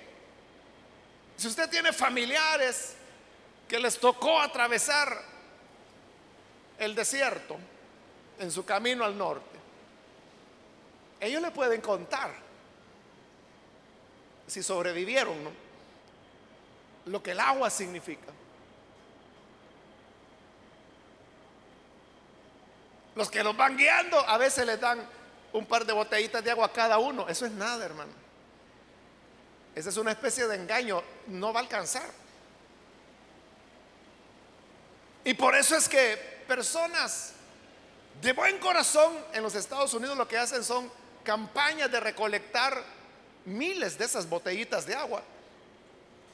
si 1.36 1.48
usted 1.48 1.70
tiene 1.70 1.92
familiares 1.92 2.94
que 3.66 3.78
les 3.78 3.98
tocó 3.98 4.40
atravesar 4.40 5.22
el 6.78 6.94
desierto, 6.94 7.58
en 8.38 8.50
su 8.50 8.64
camino 8.64 9.04
al 9.04 9.16
norte, 9.16 9.58
ellos 11.20 11.40
le 11.40 11.50
pueden 11.50 11.80
contar 11.80 12.34
si 14.46 14.62
sobrevivieron, 14.62 15.42
¿no? 15.42 15.50
Lo 17.06 17.22
que 17.22 17.32
el 17.32 17.40
agua 17.40 17.70
significa. 17.70 18.32
Los 23.14 23.30
que 23.30 23.42
los 23.42 23.56
van 23.56 23.76
guiando 23.76 24.18
a 24.18 24.38
veces 24.38 24.66
les 24.66 24.80
dan 24.80 25.06
un 25.52 25.66
par 25.66 25.86
de 25.86 25.92
botellitas 25.92 26.42
de 26.42 26.50
agua 26.50 26.66
a 26.66 26.72
cada 26.72 26.98
uno. 26.98 27.28
Eso 27.28 27.46
es 27.46 27.52
nada, 27.52 27.84
hermano. 27.84 28.12
Esa 29.74 29.88
es 29.88 29.96
una 29.96 30.10
especie 30.10 30.46
de 30.46 30.56
engaño. 30.56 31.02
No 31.28 31.52
va 31.52 31.60
a 31.60 31.62
alcanzar. 31.62 32.10
Y 35.24 35.34
por 35.34 35.54
eso 35.54 35.76
es 35.76 35.88
que 35.88 36.42
personas 36.46 37.34
de 38.24 38.32
buen 38.32 38.58
corazón 38.58 39.12
en 39.34 39.42
los 39.42 39.54
Estados 39.54 39.92
Unidos 39.92 40.16
lo 40.16 40.26
que 40.26 40.38
hacen 40.38 40.64
son 40.64 40.90
campañas 41.22 41.92
de 41.92 42.00
recolectar 42.00 42.82
miles 43.44 43.98
de 43.98 44.06
esas 44.06 44.26
botellitas 44.26 44.86
de 44.86 44.94
agua 44.94 45.22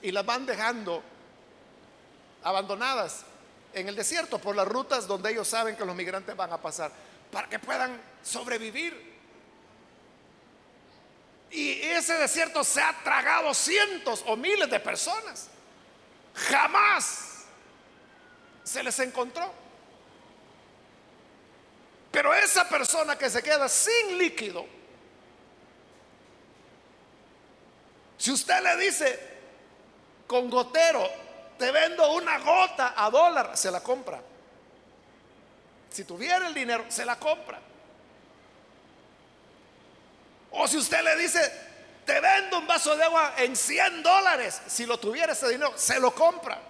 y 0.01 0.13
las 0.13 0.25
van 0.25 0.47
dejando 0.47 1.03
abandonadas 2.45 3.25
en 3.75 3.89
el 3.89 3.97
desierto 3.97 4.39
por 4.39 4.55
las 4.55 4.69
rutas 4.69 5.09
donde 5.09 5.33
ellos 5.33 5.49
saben 5.49 5.75
que 5.75 5.85
los 5.85 5.97
migrantes 5.97 6.37
van 6.37 6.53
a 6.53 6.63
pasar 6.63 6.93
para 7.33 7.49
que 7.49 7.59
puedan 7.59 8.01
sobrevivir. 8.23 9.11
Y 11.51 11.73
ese 11.73 12.15
desierto 12.15 12.63
se 12.63 12.81
ha 12.81 12.97
tragado 13.03 13.53
cientos 13.53 14.23
o 14.29 14.37
miles 14.37 14.71
de 14.71 14.79
personas. 14.79 15.49
Jamás 16.35 17.47
se 18.63 18.81
les 18.85 18.97
encontró. 19.01 19.53
Pero 22.11 22.35
esa 22.35 22.69
persona 22.69 23.17
que 23.17 23.31
se 23.31 23.43
queda 23.43 23.69
sin 23.69 24.19
líquido, 24.19 24.67
si 28.19 28.33
usted 28.33 28.63
le 28.63 28.77
dice 28.77 29.31
con 30.27 30.51
gotero, 30.51 31.09
te 31.59 31.71
vendo 31.71 32.13
una 32.13 32.39
gota 32.39 32.95
a 32.97 33.11
dólar, 33.11 33.57
se 33.57 33.71
la 33.71 33.81
compra. 33.81 34.21
Si 35.91 36.05
tuviera 36.05 36.47
el 36.47 36.55
dinero, 36.55 36.85
se 36.89 37.05
la 37.05 37.17
compra. 37.17 37.61
O 40.53 40.67
si 40.67 40.79
usted 40.79 41.03
le 41.03 41.17
dice, 41.17 41.41
te 42.05 42.21
vendo 42.21 42.59
un 42.59 42.67
vaso 42.67 42.97
de 42.97 43.05
agua 43.05 43.35
en 43.39 43.55
100 43.55 44.03
dólares, 44.03 44.61
si 44.67 44.85
lo 44.85 44.99
tuviera 44.99 45.33
ese 45.33 45.49
dinero, 45.49 45.73
se 45.77 46.01
lo 46.01 46.15
compra. 46.15 46.70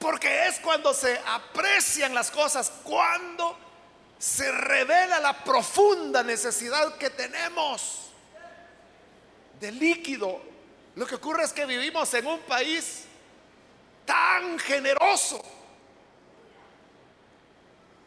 Porque 0.00 0.48
es 0.48 0.58
cuando 0.60 0.92
se 0.94 1.20
aprecian 1.26 2.14
las 2.14 2.30
cosas, 2.30 2.72
cuando 2.82 3.56
se 4.18 4.50
revela 4.50 5.20
la 5.20 5.44
profunda 5.44 6.22
necesidad 6.22 6.96
que 6.96 7.10
tenemos 7.10 8.10
de 9.60 9.70
líquido. 9.72 10.40
Lo 10.96 11.06
que 11.06 11.16
ocurre 11.16 11.44
es 11.44 11.52
que 11.52 11.66
vivimos 11.66 12.12
en 12.14 12.26
un 12.26 12.40
país 12.40 13.04
tan 14.06 14.58
generoso 14.58 15.40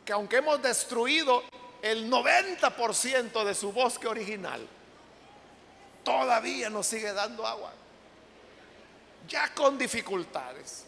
que 0.03 0.13
aunque 0.13 0.37
hemos 0.37 0.61
destruido 0.61 1.43
el 1.81 2.11
90% 2.11 3.43
de 3.43 3.53
su 3.53 3.71
bosque 3.71 4.07
original, 4.07 4.67
todavía 6.03 6.69
nos 6.71 6.87
sigue 6.87 7.13
dando 7.13 7.45
agua, 7.45 7.71
ya 9.27 9.53
con 9.53 9.77
dificultades. 9.77 10.85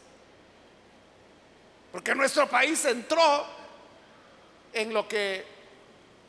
Porque 1.95 2.13
nuestro 2.13 2.45
país 2.49 2.83
entró 2.83 3.45
en 4.73 4.93
lo 4.93 5.07
que 5.07 5.45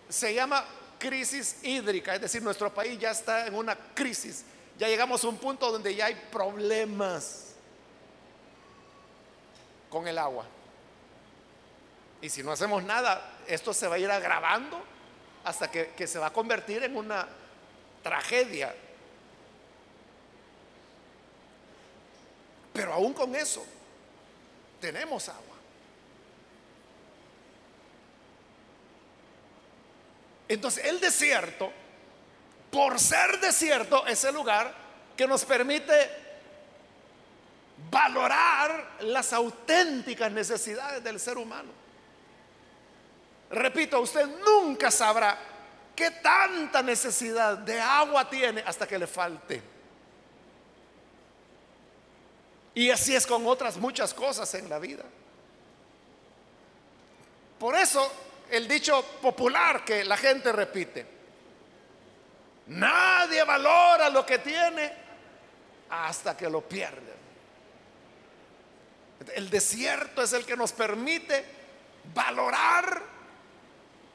se 0.08 0.32
llama 0.32 0.64
crisis 0.96 1.56
hídrica, 1.64 2.14
es 2.14 2.20
decir, 2.20 2.40
nuestro 2.40 2.72
país 2.72 2.96
ya 3.00 3.10
está 3.10 3.48
en 3.48 3.54
una 3.56 3.74
crisis, 3.74 4.44
ya 4.78 4.86
llegamos 4.86 5.24
a 5.24 5.26
un 5.26 5.38
punto 5.38 5.72
donde 5.72 5.92
ya 5.92 6.06
hay 6.06 6.14
problemas 6.30 7.56
con 9.90 10.06
el 10.06 10.18
agua. 10.18 10.46
Y 12.20 12.30
si 12.30 12.44
no 12.44 12.52
hacemos 12.52 12.84
nada, 12.84 13.38
esto 13.48 13.74
se 13.74 13.88
va 13.88 13.96
a 13.96 13.98
ir 13.98 14.08
agravando 14.08 14.80
hasta 15.42 15.68
que, 15.68 15.88
que 15.96 16.06
se 16.06 16.20
va 16.20 16.26
a 16.26 16.32
convertir 16.32 16.84
en 16.84 16.96
una 16.96 17.26
tragedia. 18.04 18.72
Pero 22.72 22.92
aún 22.92 23.12
con 23.12 23.34
eso, 23.34 23.66
tenemos 24.80 25.28
agua. 25.28 25.55
Entonces 30.48 30.84
el 30.84 31.00
desierto, 31.00 31.72
por 32.70 33.00
ser 33.00 33.40
desierto, 33.40 34.06
es 34.06 34.22
el 34.24 34.34
lugar 34.34 34.72
que 35.16 35.26
nos 35.26 35.44
permite 35.44 36.10
valorar 37.90 38.96
las 39.00 39.32
auténticas 39.32 40.30
necesidades 40.32 41.02
del 41.02 41.18
ser 41.18 41.38
humano. 41.38 41.70
Repito, 43.50 44.00
usted 44.00 44.26
nunca 44.44 44.90
sabrá 44.90 45.38
qué 45.94 46.10
tanta 46.10 46.82
necesidad 46.82 47.58
de 47.58 47.80
agua 47.80 48.28
tiene 48.28 48.62
hasta 48.66 48.86
que 48.86 48.98
le 48.98 49.06
falte. 49.06 49.62
Y 52.74 52.90
así 52.90 53.16
es 53.16 53.26
con 53.26 53.46
otras 53.46 53.78
muchas 53.78 54.12
cosas 54.12 54.52
en 54.54 54.68
la 54.68 54.78
vida. 54.78 55.04
Por 57.58 57.74
eso 57.74 58.12
el 58.50 58.68
dicho 58.68 59.02
popular 59.20 59.84
que 59.84 60.04
la 60.04 60.16
gente 60.16 60.52
repite. 60.52 61.06
Nadie 62.68 63.44
valora 63.44 64.08
lo 64.10 64.26
que 64.26 64.38
tiene 64.38 64.92
hasta 65.90 66.36
que 66.36 66.48
lo 66.48 66.62
pierde. 66.62 67.14
El 69.34 69.48
desierto 69.50 70.22
es 70.22 70.32
el 70.32 70.44
que 70.44 70.56
nos 70.56 70.72
permite 70.72 71.44
valorar 72.14 73.02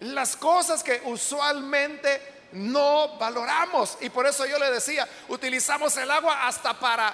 las 0.02 0.36
cosas 0.36 0.84
que 0.84 1.02
usualmente 1.06 2.50
no 2.54 3.17
valoramos. 3.17 3.98
Y 4.02 4.10
por 4.10 4.26
eso 4.26 4.46
yo 4.46 4.58
le 4.60 4.72
decía, 4.72 5.08
utilizamos 5.30 5.96
el 5.98 6.10
agua 6.10 6.48
hasta 6.48 6.78
para 6.80 7.13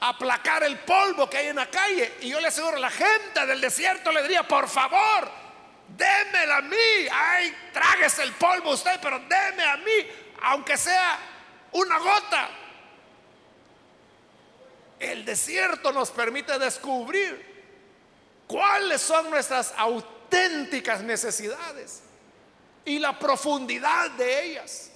aplacar 0.00 0.62
el 0.62 0.78
polvo 0.78 1.28
que 1.28 1.38
hay 1.38 1.46
en 1.48 1.56
la 1.56 1.70
calle. 1.70 2.14
Y 2.20 2.30
yo 2.30 2.40
le 2.40 2.48
aseguro, 2.48 2.76
la 2.78 2.90
gente 2.90 3.46
del 3.46 3.60
desierto 3.60 4.12
le 4.12 4.22
diría, 4.22 4.42
por 4.42 4.68
favor, 4.68 5.30
démela 5.96 6.58
a 6.58 6.62
mí. 6.62 7.08
Ay, 7.12 7.54
tráguese 7.72 8.22
el 8.22 8.32
polvo 8.32 8.70
usted, 8.72 8.98
pero 9.00 9.18
déme 9.20 9.64
a 9.64 9.76
mí, 9.78 10.06
aunque 10.42 10.76
sea 10.76 11.18
una 11.72 11.98
gota. 11.98 12.50
El 14.98 15.24
desierto 15.24 15.92
nos 15.92 16.10
permite 16.10 16.58
descubrir 16.58 17.46
cuáles 18.46 19.00
son 19.00 19.30
nuestras 19.30 19.72
auténticas 19.76 21.02
necesidades 21.02 22.02
y 22.84 22.98
la 22.98 23.18
profundidad 23.18 24.10
de 24.12 24.44
ellas. 24.44 24.90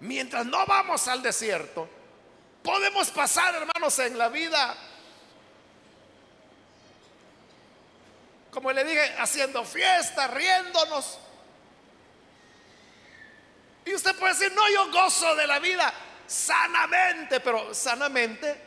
Mientras 0.00 0.46
no 0.46 0.64
vamos 0.66 1.08
al 1.08 1.22
desierto, 1.22 1.88
podemos 2.62 3.10
pasar, 3.10 3.54
hermanos, 3.54 3.98
en 3.98 4.16
la 4.16 4.28
vida 4.28 4.76
como 8.50 8.72
le 8.72 8.84
dije, 8.84 9.14
haciendo 9.18 9.64
fiesta, 9.64 10.26
riéndonos. 10.28 11.18
Y 13.84 13.94
usted 13.94 14.14
puede 14.16 14.34
decir, 14.34 14.52
no, 14.52 14.68
yo 14.70 14.90
gozo 14.92 15.34
de 15.36 15.46
la 15.46 15.58
vida 15.58 15.92
sanamente, 16.26 17.40
pero 17.40 17.72
sanamente, 17.74 18.60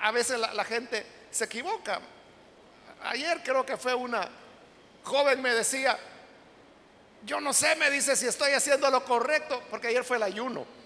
a 0.00 0.10
veces 0.12 0.38
la, 0.38 0.54
la 0.54 0.64
gente 0.64 1.04
se 1.30 1.44
equivoca. 1.44 2.00
Ayer 3.02 3.42
creo 3.42 3.64
que 3.64 3.76
fue 3.76 3.94
una 3.94 4.28
joven 5.04 5.40
me 5.40 5.54
decía, 5.54 5.98
yo 7.24 7.40
no 7.40 7.52
sé, 7.52 7.74
me 7.76 7.90
dice 7.90 8.14
si 8.16 8.26
estoy 8.26 8.52
haciendo 8.52 8.90
lo 8.90 9.04
correcto, 9.04 9.62
porque 9.70 9.88
ayer 9.88 10.04
fue 10.04 10.18
el 10.18 10.22
ayuno 10.22 10.77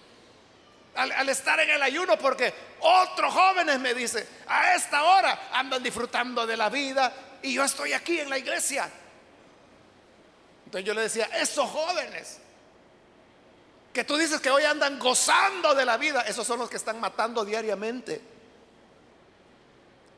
al, 0.94 1.28
estar 1.28 1.58
en 1.60 1.70
el 1.70 1.82
ayuno, 1.82 2.18
porque 2.18 2.52
otros 2.80 3.32
jóvenes 3.32 3.78
me 3.80 3.94
dicen, 3.94 4.26
a 4.46 4.74
esta 4.74 5.04
hora 5.04 5.48
andan 5.52 5.82
disfrutando 5.82 6.46
de 6.46 6.56
la 6.56 6.68
vida 6.68 7.12
y 7.42 7.54
yo 7.54 7.64
estoy 7.64 7.92
aquí 7.92 8.20
en 8.20 8.28
la 8.28 8.38
iglesia. 8.38 8.88
Entonces 10.64 10.86
yo 10.86 10.94
le 10.94 11.02
decía, 11.02 11.28
esos 11.34 11.68
jóvenes 11.68 12.38
que 13.92 14.04
tú 14.04 14.16
dices 14.16 14.40
que 14.40 14.50
hoy 14.50 14.64
andan 14.64 14.98
gozando 14.98 15.74
de 15.74 15.84
la 15.84 15.96
vida, 15.96 16.22
esos 16.22 16.46
son 16.46 16.58
los 16.58 16.70
que 16.70 16.76
están 16.76 16.98
matando 16.98 17.44
diariamente. 17.44 18.20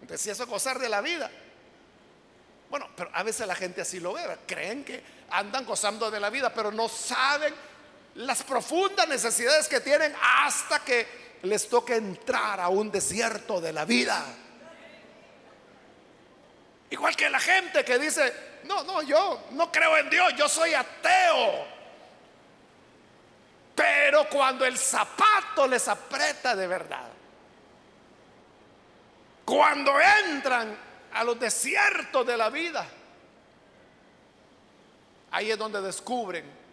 Entonces, 0.01 0.21
si 0.21 0.31
eso 0.31 0.45
es 0.45 0.49
gozar 0.49 0.79
de 0.79 0.89
la 0.89 1.01
vida. 1.01 1.31
Bueno, 2.71 2.89
pero 2.95 3.11
a 3.13 3.23
veces 3.23 3.47
la 3.47 3.55
gente 3.55 3.81
así 3.81 4.01
lo 4.01 4.13
ve, 4.13 4.23
creen 4.47 4.85
que 4.85 5.03
andan 5.31 5.65
gozando 5.65 6.11
de 6.11 6.21
la 6.21 6.31
vida, 6.31 6.53
pero 6.53 6.71
no 6.71 6.89
saben 6.89 7.55
las 8.15 8.43
profundas 8.43 9.09
necesidades 9.09 9.69
que 9.69 9.81
tienen 9.81 10.15
hasta 10.21 10.81
que 10.81 11.25
les 11.43 11.69
toque 11.69 11.97
entrar 11.97 12.61
a 12.61 12.69
un 12.69 12.91
desierto 12.91 13.61
de 13.61 13.73
la 13.73 13.85
vida. 13.85 14.25
Igual 16.91 17.17
que 17.17 17.29
la 17.29 17.41
gente 17.41 17.85
que 17.85 17.99
dice, 17.99 18.33
no, 18.65 18.85
no, 18.85 19.03
yo 19.03 19.47
no 19.51 19.71
creo 19.71 19.97
en 19.97 20.09
Dios, 20.09 20.33
yo 20.37 20.49
soy 20.49 20.75
ateo. 20.75 21.67
Pero 23.75 24.29
cuando 24.29 24.65
el 24.65 24.79
zapato 24.79 25.67
les 25.67 25.89
aprieta 25.89 26.55
de 26.55 26.67
verdad, 26.67 27.11
Cuando 29.45 29.93
entran 30.01 30.75
a 31.13 31.23
los 31.23 31.39
desiertos 31.39 32.27
de 32.27 32.35
la 32.35 32.49
vida, 32.49 32.87
ahí 35.31 35.51
es 35.51 35.59
donde 35.59 35.83
descubren 35.83 36.64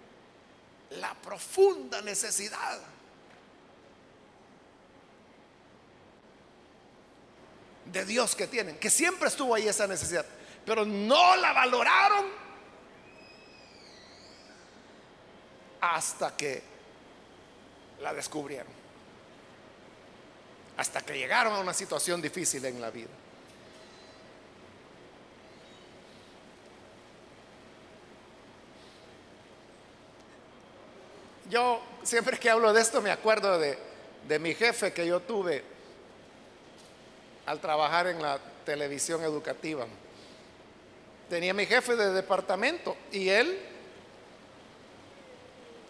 la 0.92 1.14
profunda 1.14 2.02
necesidad 2.02 2.80
de 7.86 8.06
Dios 8.06 8.36
que 8.36 8.48
tienen, 8.48 8.78
que 8.78 8.90
siempre 8.90 9.28
estuvo 9.28 9.56
ahí 9.56 9.68
esa 9.68 9.88
necesidad, 9.88 10.26
pero 10.66 10.86
no 10.86 11.36
la 11.38 11.54
valoraron 11.54 12.26
hasta 15.82 16.36
que 16.36 16.62
la 18.02 18.14
descubrieron, 18.14 18.72
hasta 20.78 21.02
que 21.02 21.18
llegaron 21.18 21.54
a 21.54 21.60
una 21.60 21.74
situación 21.74 22.22
difícil 22.22 22.64
en 22.66 22.82
la 22.82 22.92
vida. 22.92 23.21
Yo 31.52 31.82
siempre 32.02 32.40
que 32.40 32.50
hablo 32.50 32.72
de 32.72 32.82
esto 32.82 33.02
me 33.02 33.12
acuerdo 33.12 33.60
de, 33.60 33.78
mi 34.40 34.56
jefe 34.56 34.94
que 34.94 35.06
yo 35.06 35.20
tuve 35.20 35.62
al 37.46 37.60
trabajar 37.60 38.08
en 38.08 38.22
la 38.22 38.40
televisión 38.64 39.22
educativa. 39.22 39.86
Tenía 41.30 41.54
mi 41.54 41.66
jefe 41.66 41.98
de 41.98 42.14
departamento 42.14 42.96
y 43.12 43.28
él 43.28 43.60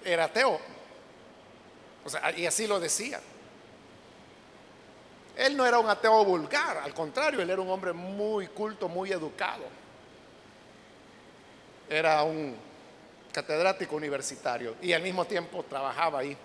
era 0.03 0.23
ateo. 0.23 0.59
O 2.05 2.09
sea, 2.09 2.35
y 2.35 2.47
así 2.47 2.65
lo 2.65 2.79
decía. 2.79 3.21
Él 5.37 5.55
no 5.55 5.63
era 5.63 5.77
un 5.77 5.87
ateo 5.87 6.25
vulgar, 6.25 6.77
al 6.79 6.95
contrario, 6.95 7.39
él 7.39 7.49
era 7.51 7.61
un 7.61 7.69
hombre 7.69 7.93
muy 7.93 8.47
culto, 8.47 8.89
muy 8.89 9.11
educado. 9.11 9.65
Era 11.87 12.23
un 12.23 12.70
catedrático 13.31 13.95
universitario 13.95 14.75
y 14.81 14.93
al 14.93 15.01
mismo 15.01 15.25
tiempo 15.25 15.63
trabajaba 15.63 16.19
ahí. 16.19 16.37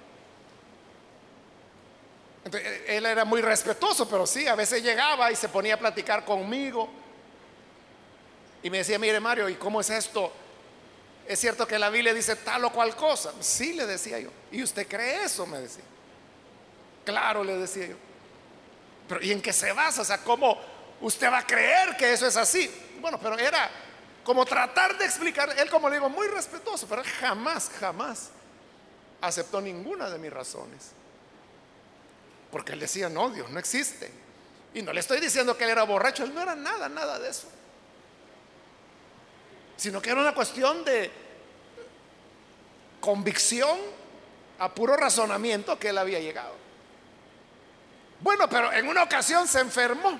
él 2.86 3.06
era 3.06 3.24
muy 3.24 3.40
respetuoso, 3.40 4.08
pero 4.08 4.26
sí, 4.26 4.46
a 4.46 4.54
veces 4.54 4.82
llegaba 4.82 5.30
y 5.32 5.36
se 5.36 5.48
ponía 5.48 5.74
a 5.74 5.78
platicar 5.78 6.24
conmigo. 6.24 6.88
Y 8.62 8.70
me 8.70 8.78
decía, 8.78 8.98
mire 8.98 9.20
Mario, 9.20 9.48
¿y 9.48 9.54
cómo 9.54 9.80
es 9.80 9.90
esto? 9.90 10.32
¿Es 11.26 11.40
cierto 11.40 11.66
que 11.66 11.78
la 11.78 11.90
Biblia 11.90 12.14
dice 12.14 12.36
tal 12.36 12.64
o 12.64 12.72
cual 12.72 12.94
cosa? 12.94 13.32
Sí, 13.40 13.72
le 13.72 13.86
decía 13.86 14.18
yo. 14.18 14.30
¿Y 14.52 14.62
usted 14.62 14.86
cree 14.86 15.24
eso? 15.24 15.46
Me 15.46 15.58
decía. 15.58 15.84
Claro, 17.04 17.42
le 17.42 17.56
decía 17.56 17.86
yo. 17.86 17.96
Pero 19.08 19.22
¿y 19.22 19.32
en 19.32 19.40
qué 19.40 19.52
se 19.52 19.72
basa? 19.72 20.02
O 20.02 20.04
sea, 20.04 20.18
¿cómo 20.18 20.58
usted 21.00 21.30
va 21.30 21.38
a 21.38 21.46
creer 21.46 21.96
que 21.96 22.12
eso 22.12 22.26
es 22.26 22.36
así? 22.36 22.70
Bueno, 23.00 23.18
pero 23.20 23.38
era 23.38 23.70
como 24.26 24.44
tratar 24.44 24.98
de 24.98 25.04
explicar, 25.04 25.54
él 25.56 25.70
como 25.70 25.88
le 25.88 25.96
digo, 25.96 26.08
muy 26.08 26.26
respetuoso, 26.26 26.88
pero 26.88 27.04
jamás, 27.20 27.70
jamás 27.78 28.30
aceptó 29.20 29.60
ninguna 29.60 30.10
de 30.10 30.18
mis 30.18 30.32
razones. 30.32 30.90
Porque 32.50 32.72
él 32.72 32.80
decía, 32.80 33.08
no, 33.08 33.30
Dios 33.30 33.48
no 33.50 33.60
existe. 33.60 34.10
Y 34.74 34.82
no 34.82 34.92
le 34.92 34.98
estoy 34.98 35.20
diciendo 35.20 35.56
que 35.56 35.62
él 35.62 35.70
era 35.70 35.84
borracho, 35.84 36.24
él 36.24 36.34
no 36.34 36.42
era 36.42 36.56
nada, 36.56 36.88
nada 36.88 37.20
de 37.20 37.30
eso. 37.30 37.46
Sino 39.76 40.02
que 40.02 40.10
era 40.10 40.20
una 40.20 40.34
cuestión 40.34 40.84
de 40.84 41.08
convicción 43.00 43.78
a 44.58 44.74
puro 44.74 44.96
razonamiento 44.96 45.78
que 45.78 45.90
él 45.90 45.98
había 45.98 46.18
llegado. 46.18 46.56
Bueno, 48.22 48.48
pero 48.48 48.72
en 48.72 48.88
una 48.88 49.04
ocasión 49.04 49.46
se 49.46 49.60
enfermó. 49.60 50.18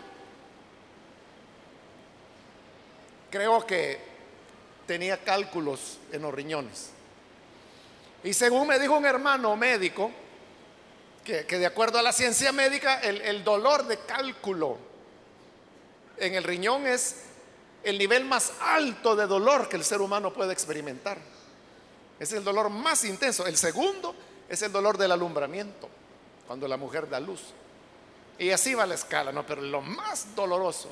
Creo 3.36 3.66
que 3.66 3.98
tenía 4.86 5.22
cálculos 5.22 5.98
en 6.10 6.22
los 6.22 6.32
riñones. 6.32 6.88
Y 8.24 8.32
según 8.32 8.66
me 8.66 8.78
dijo 8.78 8.96
un 8.96 9.04
hermano 9.04 9.54
médico, 9.56 10.10
que, 11.22 11.44
de 11.44 11.66
acuerdo 11.66 11.98
a 11.98 12.02
la 12.02 12.14
ciencia 12.14 12.50
médica, 12.50 12.98
el, 13.00 13.20
el 13.20 13.44
dolor 13.44 13.86
de 13.86 13.98
cálculo 13.98 14.78
en 16.16 16.34
el 16.34 16.44
riñón 16.44 16.86
es 16.86 17.24
el 17.84 17.98
nivel 17.98 18.24
más 18.24 18.54
alto 18.58 19.14
de 19.14 19.26
dolor 19.26 19.68
que 19.68 19.76
el 19.76 19.84
ser 19.84 20.00
humano 20.00 20.32
puede 20.32 20.54
experimentar. 20.54 21.18
Es 22.18 22.32
el 22.32 22.42
dolor 22.42 22.70
más 22.70 23.04
intenso. 23.04 23.46
El 23.46 23.58
segundo 23.58 24.14
es 24.48 24.62
el 24.62 24.72
dolor 24.72 24.96
del 24.96 25.12
alumbramiento, 25.12 25.90
cuando 26.46 26.66
la 26.66 26.78
mujer 26.78 27.06
da 27.06 27.20
luz. 27.20 27.42
Y 28.38 28.48
así 28.50 28.72
va 28.72 28.86
la 28.86 28.94
escala, 28.94 29.30
¿no? 29.30 29.44
Pero 29.44 29.60
lo 29.60 29.82
más 29.82 30.34
doloroso 30.34 30.88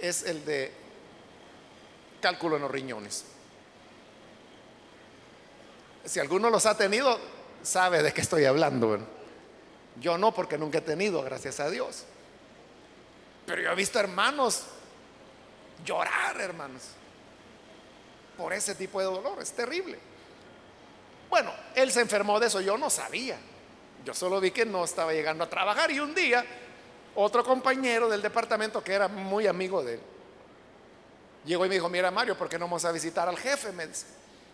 es 0.00 0.24
el 0.24 0.44
de 0.44 0.85
cálculo 2.26 2.56
en 2.56 2.62
los 2.62 2.70
riñones. 2.72 3.24
Si 6.04 6.18
alguno 6.18 6.50
los 6.50 6.66
ha 6.66 6.76
tenido, 6.76 7.20
sabe 7.62 8.02
de 8.02 8.12
qué 8.12 8.20
estoy 8.20 8.44
hablando. 8.44 8.98
Yo 10.00 10.18
no, 10.18 10.34
porque 10.34 10.58
nunca 10.58 10.78
he 10.78 10.80
tenido, 10.80 11.22
gracias 11.22 11.60
a 11.60 11.70
Dios. 11.70 12.02
Pero 13.46 13.62
yo 13.62 13.70
he 13.70 13.74
visto 13.76 14.00
hermanos 14.00 14.64
llorar, 15.84 16.40
hermanos, 16.40 16.82
por 18.36 18.52
ese 18.52 18.74
tipo 18.74 18.98
de 18.98 19.06
dolor. 19.06 19.40
Es 19.40 19.52
terrible. 19.52 19.96
Bueno, 21.30 21.52
él 21.76 21.92
se 21.92 22.00
enfermó 22.00 22.40
de 22.40 22.48
eso, 22.48 22.60
yo 22.60 22.76
no 22.76 22.90
sabía. 22.90 23.38
Yo 24.04 24.14
solo 24.14 24.40
vi 24.40 24.50
que 24.50 24.66
no 24.66 24.84
estaba 24.84 25.12
llegando 25.12 25.44
a 25.44 25.48
trabajar 25.48 25.92
y 25.92 26.00
un 26.00 26.12
día 26.12 26.44
otro 27.14 27.44
compañero 27.44 28.08
del 28.08 28.20
departamento 28.20 28.82
que 28.82 28.94
era 28.94 29.06
muy 29.06 29.46
amigo 29.46 29.84
de 29.84 29.94
él 29.94 30.00
llegó 31.46 31.64
y 31.64 31.68
me 31.68 31.76
dijo, 31.76 31.88
mira 31.88 32.10
Mario, 32.10 32.36
¿por 32.36 32.48
qué 32.48 32.58
no 32.58 32.66
vamos 32.66 32.84
a 32.84 32.92
visitar 32.92 33.28
al 33.28 33.38
jefe? 33.38 33.72
Me 33.72 33.86
dice, 33.86 34.06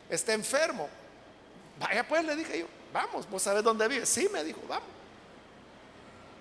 está 0.09 0.33
enfermo. 0.33 0.88
Vaya 1.81 2.07
pues, 2.07 2.24
le 2.24 2.37
dije 2.37 2.61
yo, 2.61 2.66
vamos, 2.92 3.28
vos 3.28 3.42
sabés 3.42 3.64
dónde 3.64 3.88
vive. 3.88 4.07
Sí, 4.07 4.28
me 4.33 4.44
dijo, 4.44 4.61
vamos. 4.68 4.88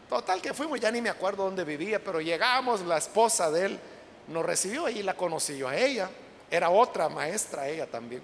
Total 0.09 0.41
que 0.41 0.53
fuimos, 0.53 0.79
ya 0.79 0.91
ni 0.91 1.01
me 1.01 1.09
acuerdo 1.09 1.45
dónde 1.45 1.63
vivía, 1.63 2.03
pero 2.03 2.19
llegamos, 2.19 2.81
la 2.81 2.97
esposa 2.97 3.49
de 3.49 3.65
él 3.65 3.79
nos 4.27 4.45
recibió 4.45 4.89
y 4.89 5.01
la 5.03 5.15
conocí 5.15 5.57
yo 5.57 5.69
a 5.69 5.75
ella. 5.77 6.09
Era 6.49 6.69
otra 6.69 7.07
maestra 7.07 7.69
ella 7.69 7.89
también. 7.89 8.21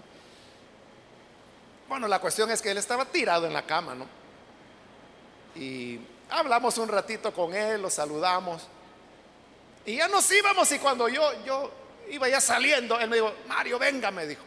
Bueno, 1.87 2.09
la 2.09 2.19
cuestión 2.19 2.51
es 2.51 2.61
que 2.61 2.71
él 2.71 2.77
estaba 2.77 3.05
tirado 3.05 3.47
en 3.47 3.53
la 3.53 3.65
cama, 3.65 3.95
¿no? 3.95 4.05
Y 5.55 5.99
hablamos 6.29 6.77
un 6.77 6.89
ratito 6.89 7.33
con 7.33 7.55
él, 7.55 7.81
lo 7.81 7.89
saludamos. 7.89 8.67
Y 9.85 9.95
ya 9.95 10.09
nos 10.09 10.29
íbamos 10.29 10.69
y 10.73 10.79
cuando 10.79 11.07
yo, 11.07 11.23
yo 11.45 11.71
iba 12.09 12.29
ya 12.29 12.41
saliendo, 12.41 12.99
él 12.99 13.09
me 13.09 13.17
dijo, 13.17 13.33
Mario, 13.47 13.79
venga, 13.79 14.11
me 14.11 14.25
dijo. 14.25 14.43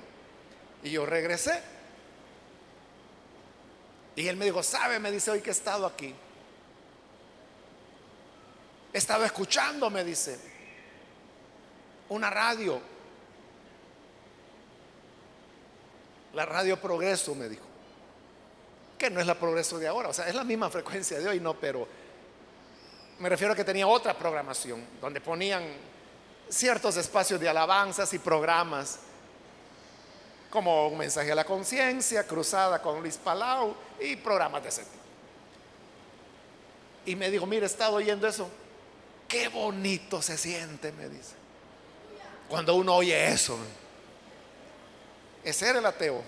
Y 0.82 0.90
yo 0.90 1.06
regresé. 1.06 1.62
Y 4.16 4.26
él 4.28 4.36
me 4.36 4.44
dijo, 4.44 4.62
sabe, 4.62 4.98
me 4.98 5.10
dice 5.10 5.30
hoy 5.30 5.40
que 5.40 5.50
he 5.50 5.52
estado 5.52 5.86
aquí. 5.86 6.14
He 8.92 8.98
estado 8.98 9.24
escuchando, 9.24 9.88
me 9.88 10.04
dice, 10.04 10.38
una 12.08 12.28
radio. 12.28 12.80
La 16.34 16.44
radio 16.44 16.80
Progreso, 16.80 17.34
me 17.34 17.48
dijo. 17.48 17.64
Que 18.98 19.10
no 19.10 19.20
es 19.20 19.26
la 19.26 19.34
Progreso 19.34 19.78
de 19.78 19.88
ahora, 19.88 20.08
o 20.08 20.12
sea, 20.12 20.28
es 20.28 20.34
la 20.34 20.44
misma 20.44 20.68
frecuencia 20.70 21.18
de 21.18 21.28
hoy, 21.28 21.40
no, 21.40 21.54
pero 21.54 21.88
me 23.20 23.28
refiero 23.28 23.52
a 23.52 23.56
que 23.56 23.64
tenía 23.64 23.86
otra 23.86 24.16
programación, 24.16 24.84
donde 25.00 25.20
ponían 25.20 25.62
ciertos 26.50 26.96
espacios 26.96 27.40
de 27.40 27.48
alabanzas 27.48 28.12
y 28.12 28.18
programas, 28.18 28.98
como 30.50 30.88
un 30.88 30.98
mensaje 30.98 31.30
a 31.30 31.34
la 31.34 31.44
conciencia, 31.44 32.26
cruzada 32.26 32.82
con 32.82 33.00
Luis 33.00 33.16
Palau 33.16 33.74
y 34.00 34.16
programas 34.16 34.62
de 34.64 34.68
ese 34.68 34.82
tipo. 34.82 34.96
Y 37.06 37.16
me 37.16 37.30
dijo, 37.30 37.46
mire, 37.46 37.62
he 37.62 37.66
estado 37.66 37.94
oyendo 37.94 38.26
eso. 38.26 38.50
Qué 39.28 39.48
bonito 39.48 40.20
se 40.20 40.36
siente, 40.36 40.92
me 40.92 41.08
dice. 41.08 41.34
Cuando 42.48 42.74
uno 42.74 42.96
oye 42.96 43.28
eso. 43.28 43.56
Ese 45.44 45.68
era 45.68 45.78
el 45.78 45.86
ateo. 45.86 46.22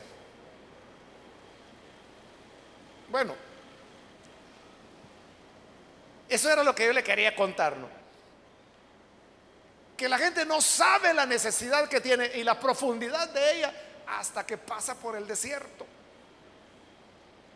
Bueno, 3.11 3.35
eso 6.29 6.49
era 6.49 6.63
lo 6.63 6.75
que 6.75 6.87
yo 6.87 6.93
le 6.93 7.03
quería 7.03 7.37
contarnos 7.37 8.02
Que 10.03 10.09
la 10.09 10.19
gente 10.19 10.45
no 10.45 10.61
sabe 10.61 11.15
la 11.15 11.25
necesidad 11.27 11.89
que 11.89 12.01
tiene 12.01 12.29
y 12.35 12.43
la 12.43 12.59
profundidad 12.59 13.29
de 13.29 13.59
ella 13.59 13.73
hasta 14.09 14.45
que 14.45 14.59
pasa 14.59 14.97
por 14.97 15.15
el 15.15 15.29
desierto. 15.29 15.87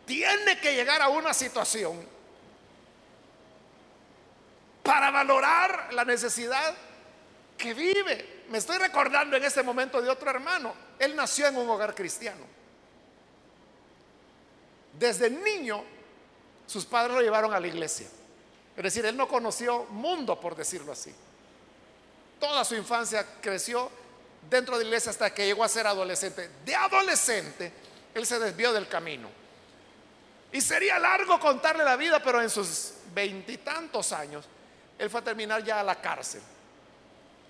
Tiene 0.05 0.57
que 0.61 0.73
llegar 0.73 1.01
a 1.01 1.09
una 1.09 1.33
situación 1.33 2.07
para 4.81 5.11
valorar 5.11 5.93
la 5.93 6.05
necesidad 6.05 6.73
que 7.57 7.73
vive 7.73 8.45
me 8.47 8.59
estoy 8.59 8.77
recordando 8.77 9.35
en 9.35 9.43
este 9.43 9.61
momento 9.61 10.01
de 10.01 10.07
otro 10.07 10.29
hermano. 10.29 10.73
Él 10.99 11.17
nació 11.17 11.47
en 11.47 11.57
un 11.57 11.69
hogar 11.69 11.93
cristiano. 11.93 12.45
Desde 14.97 15.29
niño, 15.29 15.83
sus 16.65 16.85
padres 16.85 17.13
lo 17.13 17.21
llevaron 17.21 17.53
a 17.53 17.59
la 17.59 17.67
iglesia. 17.67 18.07
Es 18.77 18.83
decir, 18.83 19.05
él 19.05 19.17
no 19.17 19.27
conoció 19.27 19.83
mundo, 19.89 20.39
por 20.39 20.55
decirlo 20.55 20.93
así. 20.93 21.13
Toda 22.39 22.63
su 22.63 22.75
infancia 22.75 23.25
creció 23.41 23.89
dentro 24.49 24.77
de 24.77 24.83
la 24.83 24.89
iglesia 24.89 25.11
hasta 25.11 25.33
que 25.33 25.45
llegó 25.45 25.63
a 25.63 25.69
ser 25.69 25.87
adolescente. 25.87 26.49
De 26.63 26.75
adolescente, 26.75 27.71
él 28.13 28.25
se 28.25 28.39
desvió 28.39 28.73
del 28.73 28.87
camino. 28.87 29.29
Y 30.51 30.61
sería 30.61 30.97
largo 30.99 31.39
contarle 31.39 31.83
la 31.83 31.95
vida, 31.95 32.21
pero 32.21 32.41
en 32.41 32.49
sus 32.49 32.93
veintitantos 33.13 34.11
años, 34.11 34.45
él 34.97 35.09
fue 35.09 35.19
a 35.19 35.23
terminar 35.23 35.63
ya 35.63 35.79
a 35.79 35.83
la 35.83 35.99
cárcel 35.99 36.41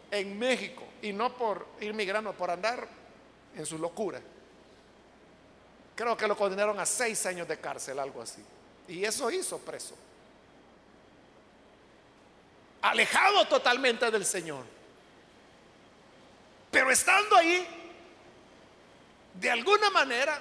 en 0.10 0.38
México. 0.38 0.84
Y 1.02 1.13
no 1.13 1.36
por 1.36 1.67
ir 1.80 1.93
migrando, 1.93 2.34
por 2.34 2.50
andar 2.50 2.88
en 3.56 3.65
su 3.65 3.78
locura. 3.78 4.19
Creo 5.95 6.15
que 6.15 6.28
lo 6.28 6.38
condenaron 6.38 6.80
a 6.80 6.86
seis 6.86 7.26
años 7.26 7.47
de 7.47 7.60
cárcel, 7.60 8.00
algo 8.00 8.21
así. 8.21 8.43
Y 8.88 9.04
eso 9.04 9.30
hizo 9.30 9.58
preso. 9.60 9.95
Alejado 12.82 13.47
totalmente 13.47 14.10
del 14.10 14.26
Señor. 14.26 14.76
Pero 16.77 16.91
estando 16.91 17.35
ahí, 17.35 17.67
de 19.33 19.49
alguna 19.49 19.89
manera, 19.89 20.39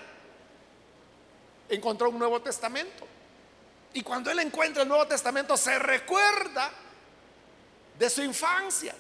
encontró 1.67 2.11
un 2.11 2.19
Nuevo 2.19 2.43
Testamento. 2.43 3.09
Y 3.95 4.03
cuando 4.03 4.31
él 4.31 4.41
encuentra 4.41 4.83
el 4.83 4.89
Nuevo 4.91 5.07
Testamento, 5.07 5.57
se 5.57 5.79
recuerda 5.79 6.71
de 7.99 8.11
su 8.11 8.23
infancia. 8.23 8.95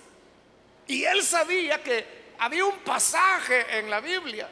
Y 0.86 1.04
él 1.04 1.22
sabía 1.22 1.82
que 1.82 2.32
había 2.38 2.64
un 2.64 2.78
pasaje 2.78 3.80
en 3.80 3.90
la 3.90 4.00
Biblia 4.00 4.48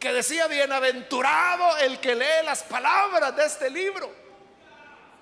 que 0.00 0.10
decía, 0.10 0.46
bienaventurado 0.46 1.76
el 1.76 2.00
que 2.00 2.14
lee 2.14 2.46
las 2.46 2.62
palabras 2.62 3.36
de 3.36 3.44
este 3.44 3.68
libro. 3.68 4.10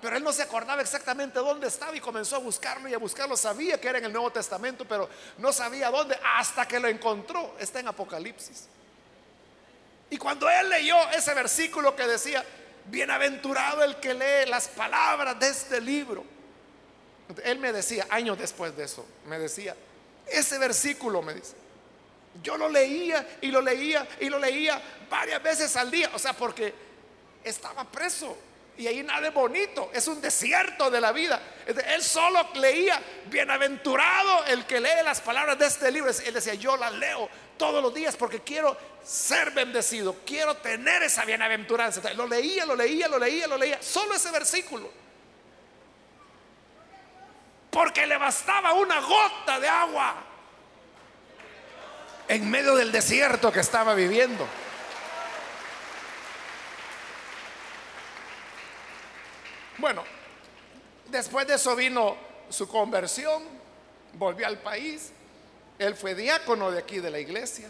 Pero 0.03 0.17
él 0.17 0.23
no 0.23 0.33
se 0.33 0.41
acordaba 0.41 0.81
exactamente 0.81 1.39
dónde 1.39 1.67
estaba 1.67 1.95
y 1.95 2.01
comenzó 2.01 2.35
a 2.35 2.39
buscarlo 2.39 2.89
y 2.89 2.93
a 2.93 2.97
buscarlo. 2.97 3.37
Sabía 3.37 3.79
que 3.79 3.87
era 3.87 3.99
en 3.99 4.03
el 4.03 4.11
Nuevo 4.11 4.33
Testamento, 4.33 4.83
pero 4.85 5.09
no 5.37 5.53
sabía 5.53 5.89
dónde 5.89 6.19
hasta 6.35 6.67
que 6.67 6.77
lo 6.77 6.89
encontró. 6.89 7.55
Está 7.57 7.79
en 7.79 7.87
Apocalipsis. 7.87 8.67
Y 10.09 10.17
cuando 10.17 10.49
él 10.49 10.67
leyó 10.67 10.97
ese 11.11 11.33
versículo 11.33 11.95
que 11.95 12.05
decía, 12.05 12.43
bienaventurado 12.87 13.81
el 13.81 13.95
que 14.01 14.13
lee 14.13 14.49
las 14.49 14.67
palabras 14.67 15.39
de 15.39 15.47
este 15.47 15.79
libro, 15.79 16.25
él 17.41 17.59
me 17.59 17.71
decía, 17.71 18.05
años 18.09 18.37
después 18.37 18.75
de 18.75 18.83
eso, 18.83 19.05
me 19.27 19.39
decía, 19.39 19.73
ese 20.27 20.57
versículo 20.57 21.21
me 21.21 21.33
dice, 21.33 21.55
yo 22.43 22.57
lo 22.57 22.67
leía 22.67 23.37
y 23.39 23.51
lo 23.51 23.61
leía 23.61 24.05
y 24.19 24.27
lo 24.27 24.37
leía 24.37 24.81
varias 25.09 25.41
veces 25.41 25.73
al 25.77 25.89
día. 25.89 26.11
O 26.13 26.19
sea, 26.19 26.33
porque 26.33 26.73
estaba 27.41 27.85
preso. 27.85 28.37
Y 28.75 28.87
ahí 28.87 29.03
nada 29.03 29.27
es 29.27 29.33
bonito, 29.33 29.91
es 29.93 30.07
un 30.07 30.19
desierto 30.19 30.89
de 30.89 30.99
la 30.99 31.11
vida. 31.11 31.39
Él 31.67 32.01
solo 32.01 32.49
leía, 32.55 32.99
bienaventurado 33.27 34.45
el 34.45 34.65
que 34.65 34.79
lee 34.79 35.03
las 35.03 35.21
palabras 35.21 35.59
de 35.59 35.67
este 35.67 35.91
libro. 35.91 36.09
Él 36.25 36.33
decía, 36.33 36.55
yo 36.55 36.75
las 36.75 36.91
leo 36.93 37.29
todos 37.57 37.83
los 37.83 37.93
días 37.93 38.15
porque 38.15 38.41
quiero 38.41 38.75
ser 39.03 39.51
bendecido, 39.51 40.15
quiero 40.25 40.57
tener 40.57 41.03
esa 41.03 41.23
bienaventuranza. 41.23 42.13
Lo 42.13 42.27
leía, 42.27 42.65
lo 42.65 42.75
leía, 42.75 43.07
lo 43.07 43.19
leía, 43.19 43.47
lo 43.47 43.57
leía, 43.57 43.77
solo 43.81 44.15
ese 44.15 44.31
versículo. 44.31 44.89
Porque 47.69 48.07
le 48.07 48.17
bastaba 48.17 48.73
una 48.73 48.99
gota 49.01 49.59
de 49.59 49.67
agua 49.67 50.15
en 52.27 52.49
medio 52.49 52.75
del 52.75 52.91
desierto 52.91 53.51
que 53.51 53.59
estaba 53.59 53.93
viviendo. 53.93 54.47
Bueno, 59.83 60.05
después 61.11 61.45
de 61.45 61.55
eso 61.55 61.75
vino 61.75 62.15
su 62.47 62.69
conversión, 62.69 63.43
volvió 64.13 64.47
al 64.47 64.59
país, 64.59 65.11
él 65.77 65.93
fue 65.93 66.15
diácono 66.15 66.71
de 66.71 66.79
aquí 66.79 67.01
de 67.01 67.11
la 67.11 67.19
iglesia 67.19 67.67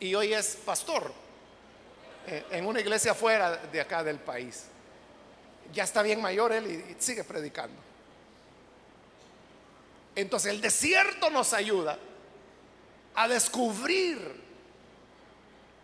y 0.00 0.14
hoy 0.14 0.32
es 0.32 0.56
pastor 0.64 1.12
eh, 2.26 2.46
en 2.50 2.64
una 2.64 2.80
iglesia 2.80 3.12
fuera 3.12 3.58
de 3.58 3.78
acá 3.78 4.02
del 4.02 4.18
país. 4.18 4.64
Ya 5.74 5.84
está 5.84 6.00
bien 6.00 6.22
mayor 6.22 6.50
él 6.50 6.66
y 6.66 6.96
sigue 6.98 7.24
predicando. 7.24 7.76
Entonces 10.16 10.50
el 10.50 10.62
desierto 10.62 11.28
nos 11.28 11.52
ayuda 11.52 11.98
a 13.14 13.28
descubrir 13.28 14.18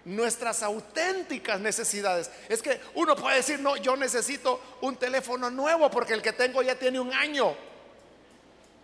nuestras 0.05 0.63
auténticas 0.63 1.61
necesidades. 1.61 2.31
Es 2.49 2.63
que 2.63 2.81
uno 2.95 3.17
puede 3.17 3.37
decir, 3.37 3.61
no, 3.61 3.77
yo 3.77 3.97
necesito 3.97 4.61
un 4.81 4.97
teléfono 4.97 5.51
nuevo 5.51 5.91
porque 5.91 6.15
el 6.15 6.23
que 6.23 6.33
tengo 6.33 6.63
ya 6.63 6.75
tiene 6.75 7.01
un 7.01 7.13
año. 7.13 7.55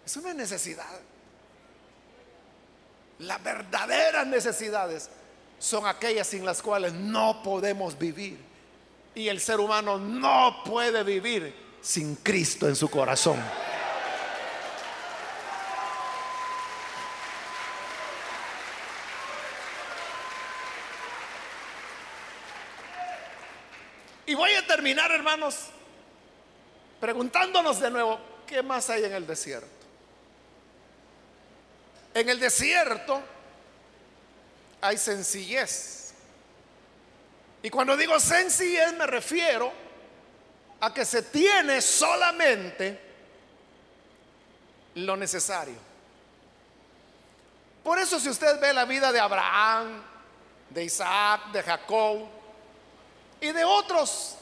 Es 0.05 0.17
una 0.17 0.35
necesidad. 0.35 1.01
Las 3.19 3.43
verdaderas 3.43 4.27
necesidades 4.27 5.09
son 5.59 5.87
aquellas 5.87 6.27
sin 6.27 6.45
las 6.45 6.61
cuales 6.61 6.93
no 6.93 7.43
podemos 7.43 7.99
vivir. 7.99 8.39
Y 9.15 9.29
el 9.29 9.41
ser 9.41 9.61
humano 9.61 9.99
no 9.99 10.63
puede 10.65 11.03
vivir 11.03 11.55
sin 11.81 12.17
Cristo 12.17 12.69
en 12.69 12.77
su 12.77 12.91
corazón. 12.91 13.43
Terminar, 24.77 25.11
hermanos, 25.11 25.57
preguntándonos 27.01 27.81
de 27.81 27.91
nuevo, 27.91 28.21
¿qué 28.47 28.63
más 28.63 28.91
hay 28.91 29.05
en 29.05 29.15
el 29.15 29.27
desierto? 29.27 29.71
En 32.13 32.29
el 32.29 32.39
desierto 32.39 33.23
hay 34.83 34.99
sencillez. 34.99 36.13
Y 37.63 37.71
cuando 37.71 37.97
digo 37.97 38.21
sencillez 38.21 38.93
me 38.93 39.07
refiero 39.07 39.73
a 40.81 40.93
que 40.93 41.07
se 41.07 41.23
tiene 41.23 41.81
solamente 41.81 43.01
lo 44.97 45.17
necesario. 45.17 45.79
Por 47.83 47.99
eso 47.99 48.21
si 48.21 48.29
usted 48.29 48.61
ve 48.61 48.75
la 48.75 48.85
vida 48.85 49.11
de 49.11 49.21
Abraham, 49.21 50.03
de 50.69 50.85
Isaac, 50.85 51.51
de 51.53 51.63
Jacob, 51.63 52.29
y 53.41 53.53
de 53.53 53.65
otros. 53.65 54.37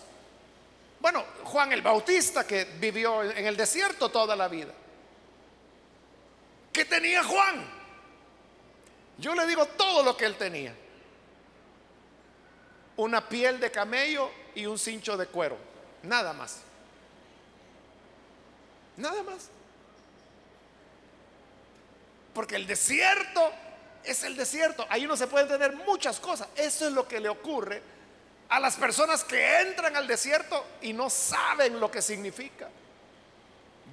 Bueno, 1.05 1.23
Juan 1.45 1.71
el 1.71 1.83
Bautista 1.83 2.47
que 2.47 2.65
vivió 2.65 3.23
en 3.23 3.45
el 3.45 3.59
desierto 3.59 4.09
toda 4.09 4.35
la 4.35 4.49
vida. 4.49 4.73
¿Qué 6.73 6.87
tenía 6.87 7.23
Juan? 7.23 7.63
Yo 9.19 9.35
le 9.35 9.47
digo 9.47 9.67
todo 9.67 10.03
lo 10.03 10.17
que 10.17 10.25
él 10.25 10.37
tenía. 10.37 10.75
Una 12.97 13.29
piel 13.29 13.61
de 13.61 13.71
camello 13.71 14.31
y 14.55 14.65
un 14.65 14.79
cincho 14.79 15.15
de 15.19 15.27
cuero. 15.27 15.59
Nada 16.05 16.33
más. 16.33 16.61
Nada 18.97 19.23
más. 19.25 19.51
Porque 22.33 22.57
el 22.57 22.67
desierto 22.67 23.53
es 24.03 24.25
el 24.25 24.39
desierto. 24.39 24.87
Ahí 24.89 25.05
uno 25.05 25.19
se 25.19 25.27
puede 25.27 25.45
tener 25.49 25.77
muchas 25.77 26.19
cosas. 26.19 26.49
Eso 26.57 26.87
es 26.87 26.95
lo 26.95 27.07
que 27.07 27.21
le 27.21 27.29
ocurre 27.29 27.94
a 28.49 28.61
las 28.61 28.77
personas 28.77 29.25
que 29.25 29.61
entran 29.61 29.97
al 29.97 30.07
desierto 30.07 30.65
y 30.83 30.93
no 30.93 31.11
saben 31.11 31.81
lo 31.81 31.91
que 31.91 32.03
significa. 32.03 32.69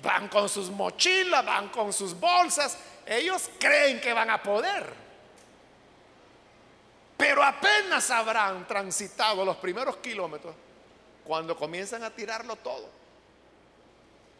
Van 0.04 0.28
con 0.28 0.50
sus 0.50 0.70
mochilas, 0.70 1.46
van 1.46 1.70
con 1.70 1.94
sus 1.94 2.20
bolsas, 2.20 2.78
ellos 3.06 3.50
creen 3.60 4.02
que 4.02 4.14
van 4.14 4.30
a 4.30 4.42
poder. 4.42 4.94
Pero 7.18 7.44
apenas 7.44 8.10
habrán 8.10 8.68
transitado 8.68 9.46
los 9.46 9.58
primeros 9.58 9.98
kilómetros 9.98 10.56
cuando 11.24 11.56
comienzan 11.56 12.04
a 12.04 12.10
tirarlo 12.10 12.56
todo. 12.56 12.90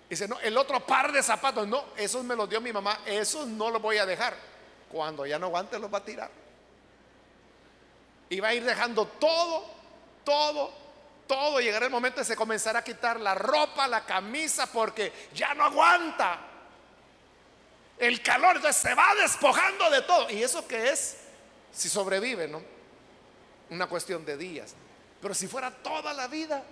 Dice, 0.10 0.28
no, 0.28 0.40
el 0.40 0.58
otro 0.58 0.86
par 0.86 1.12
de 1.12 1.24
zapatos, 1.24 1.68
no, 1.68 1.86
esos 1.96 2.24
me 2.24 2.36
los 2.36 2.50
dio 2.50 2.60
mi 2.60 2.74
mamá, 2.74 3.00
esos 3.06 3.48
no 3.48 3.70
los 3.70 3.82
voy 3.82 3.98
a 3.98 4.06
dejar. 4.06 4.36
Cuando 4.92 5.26
ya 5.26 5.40
no 5.40 5.46
aguante 5.46 5.80
los 5.80 5.94
va 5.94 6.00
a 6.00 6.04
tirar. 6.04 6.30
Y 8.30 8.40
va 8.40 8.50
a 8.50 8.54
ir 8.54 8.64
dejando 8.64 9.06
todo 9.06 9.81
todo, 10.24 10.72
todo. 11.28 11.60
Llegará 11.60 11.86
el 11.86 11.92
momento 11.92 12.20
de 12.20 12.26
se 12.26 12.36
comenzará 12.36 12.80
a 12.80 12.84
quitar 12.84 13.20
la 13.20 13.36
ropa, 13.36 13.88
la 13.88 14.06
camisa, 14.06 14.66
porque 14.72 15.12
ya 15.34 15.54
no 15.54 15.66
aguanta. 15.66 16.40
El 17.98 18.22
calor, 18.22 18.56
entonces 18.56 18.82
se 18.82 18.94
va 18.94 19.14
despojando 19.16 19.90
de 19.90 20.02
todo. 20.02 20.30
¿Y 20.30 20.42
eso 20.42 20.68
qué 20.68 20.90
es? 20.90 21.18
Si 21.72 21.88
sobrevive, 21.88 22.48
¿no? 22.48 22.62
Una 23.70 23.88
cuestión 23.88 24.26
de 24.26 24.38
días. 24.38 24.74
Pero 25.22 25.34
si 25.34 25.48
fuera 25.48 25.72
toda 25.72 26.14
la 26.14 26.28
vida, 26.28 26.64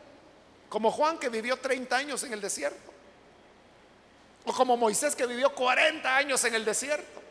como 0.69 0.91
Juan 0.91 1.17
que 1.17 1.29
vivió 1.29 1.57
30 1.57 1.95
años 1.95 2.23
en 2.23 2.33
el 2.33 2.41
desierto, 2.41 2.91
o 4.45 4.53
como 4.53 4.75
Moisés 4.75 5.15
que 5.15 5.25
vivió 5.25 5.53
40 5.53 6.15
años 6.15 6.43
en 6.43 6.55
el 6.55 6.65
desierto, 6.65 7.21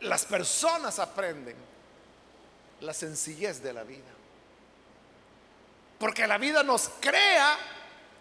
las 0.00 0.24
personas 0.24 0.98
aprenden 0.98 1.71
la 2.82 2.92
sencillez 2.92 3.62
de 3.62 3.72
la 3.72 3.84
vida. 3.84 4.10
Porque 5.98 6.26
la 6.26 6.36
vida 6.36 6.62
nos 6.62 6.90
crea 7.00 7.56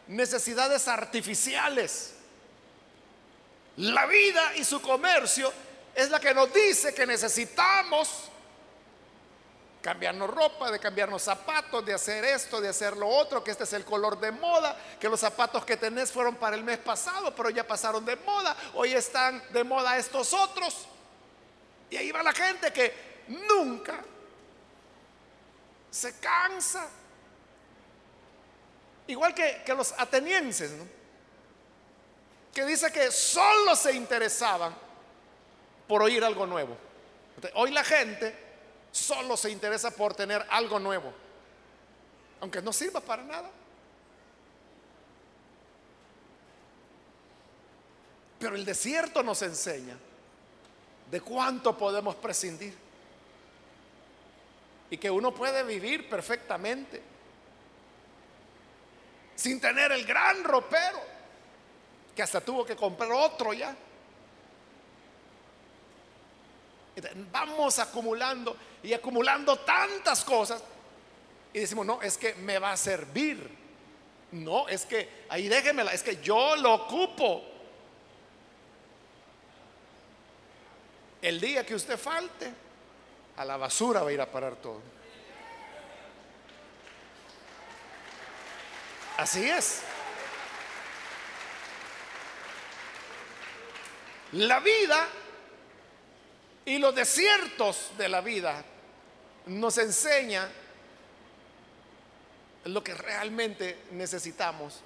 necesidades 0.08 0.88
artificiales. 0.88 2.14
La 3.78 4.06
vida 4.06 4.56
y 4.56 4.64
su 4.64 4.82
comercio 4.82 5.52
es 5.96 6.10
la 6.10 6.20
que 6.20 6.34
nos 6.34 6.54
dice 6.54 6.94
que 6.94 7.08
necesitamos 7.08 8.30
cambiarnos 9.82 10.30
ropa, 10.30 10.70
de 10.70 10.80
cambiarnos 10.80 11.24
zapatos, 11.24 11.84
de 11.84 11.96
hacer 11.96 12.24
esto, 12.24 12.62
de 12.62 12.70
hacer 12.70 12.96
lo 12.96 13.08
otro, 13.08 13.44
que 13.44 13.50
este 13.50 13.64
es 13.64 13.74
el 13.74 13.84
color 13.84 14.20
de 14.20 14.32
moda, 14.32 14.78
que 15.00 15.10
los 15.10 15.20
zapatos 15.20 15.66
que 15.66 15.76
tenés 15.76 16.12
fueron 16.12 16.36
para 16.36 16.56
el 16.56 16.64
mes 16.64 16.78
pasado, 16.78 17.34
pero 17.36 17.50
ya 17.50 17.66
pasaron 17.66 18.06
de 18.06 18.16
moda, 18.18 18.56
hoy 18.76 18.94
están 18.94 19.42
de 19.52 19.64
moda 19.64 19.98
estos 19.98 20.34
otros. 20.34 20.86
Y 21.90 21.98
ahí 21.98 22.12
va 22.12 22.22
la 22.22 22.32
gente 22.32 22.72
que 22.72 22.94
nunca 23.28 24.02
se 25.92 26.18
cansa. 26.20 26.88
Igual 29.08 29.36
que, 29.36 29.62
los 29.76 29.94
atenienses, 30.00 30.72
que 32.54 32.66
dice 32.66 32.92
que 32.92 33.12
solo 33.12 33.76
se 33.76 33.94
interesaban 33.94 34.74
por 35.88 36.02
oír 36.02 36.24
algo 36.24 36.48
nuevo. 36.48 36.78
hoy 37.56 37.72
la 37.72 37.84
gente 37.84 38.34
solo 38.92 39.36
se 39.36 39.50
interesa 39.52 39.92
por 39.92 40.14
tener 40.14 40.46
algo 40.50 40.80
nuevo, 40.80 41.14
aunque 42.40 42.62
no 42.62 42.72
sirva 42.72 43.02
para 43.02 43.24
nada. 43.24 43.50
Pero 48.40 48.56
el 48.56 48.66
desierto 48.66 49.22
nos 49.22 49.42
enseña 49.42 49.98
de 51.12 51.22
cuánto 51.22 51.78
podemos 51.78 52.16
prescindir 52.16 52.76
y 54.92 54.98
que 54.98 55.10
uno 55.10 55.34
puede 55.34 55.64
vivir 55.64 56.08
perfectamente 56.10 57.02
sin 59.36 59.60
tener 59.60 59.92
el 59.94 60.06
gran 60.06 60.44
ropero, 60.44 61.00
que 62.16 62.22
hasta 62.22 62.42
tuvo 62.42 62.64
que 62.64 62.76
comprar 62.76 63.12
otro 63.12 63.54
ya. 63.54 63.76
Vamos 67.32 67.80
acumulando 67.80 68.56
y 68.84 68.94
acumulando 68.94 69.58
tantas 69.60 70.24
cosas 70.24 70.62
y 71.54 71.60
decimos, 71.60 71.86
no, 71.86 72.02
es 72.02 72.18
que 72.18 72.36
me 72.36 72.60
va 72.60 72.74
a 72.74 72.78
servir. 72.78 73.50
No, 74.34 74.68
es 74.68 74.86
que 74.86 75.26
ahí 75.30 75.48
déjemela, 75.48 75.94
es 75.94 76.04
que 76.04 76.22
yo 76.22 76.56
lo 76.58 76.74
ocupo. 76.74 77.44
El 81.22 81.40
día 81.40 81.66
que 81.66 81.76
usted 81.76 81.98
falte, 81.98 82.52
a 83.38 83.46
la 83.46 83.58
basura 83.58 84.04
va 84.04 84.10
a 84.10 84.14
ir 84.14 84.22
a 84.22 84.26
parar 84.26 84.56
todo. 84.56 84.82
Así 89.18 89.48
es. 89.48 89.82
La 94.34 94.60
vida 94.60 95.08
y 96.66 96.78
los 96.78 96.96
desiertos 96.96 97.92
de 97.98 98.08
la 98.08 98.22
vida 98.22 98.64
nos 99.48 99.78
enseña 99.78 100.50
lo 102.66 102.84
que 102.84 102.94
realmente 102.94 103.86
necesitamos. 103.92 104.80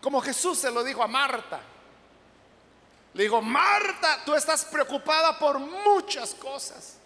Como 0.00 0.20
Jesús 0.20 0.58
se 0.58 0.70
lo 0.70 0.82
dijo 0.82 1.02
a 1.02 1.06
Marta. 1.06 1.60
Le 3.14 3.24
digo, 3.24 3.42
Marta, 3.42 4.22
tú 4.24 4.34
estás 4.34 4.64
preocupada 4.64 5.38
por 5.38 5.58
muchas 5.58 6.34
cosas. 6.34 6.96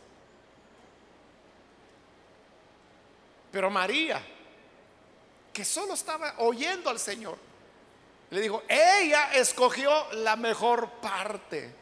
Pero 3.55 3.71
María, 3.71 4.21
que 5.53 5.65
solo 5.65 5.95
estaba 5.95 6.35
oyendo 6.39 6.91
al 6.91 6.99
Señor, 6.99 7.39
le 8.31 8.41
dijo, 8.41 8.65
ella 8.69 9.33
escogió 9.33 10.11
la 10.15 10.35
mejor 10.35 10.91
parte, 11.01 11.73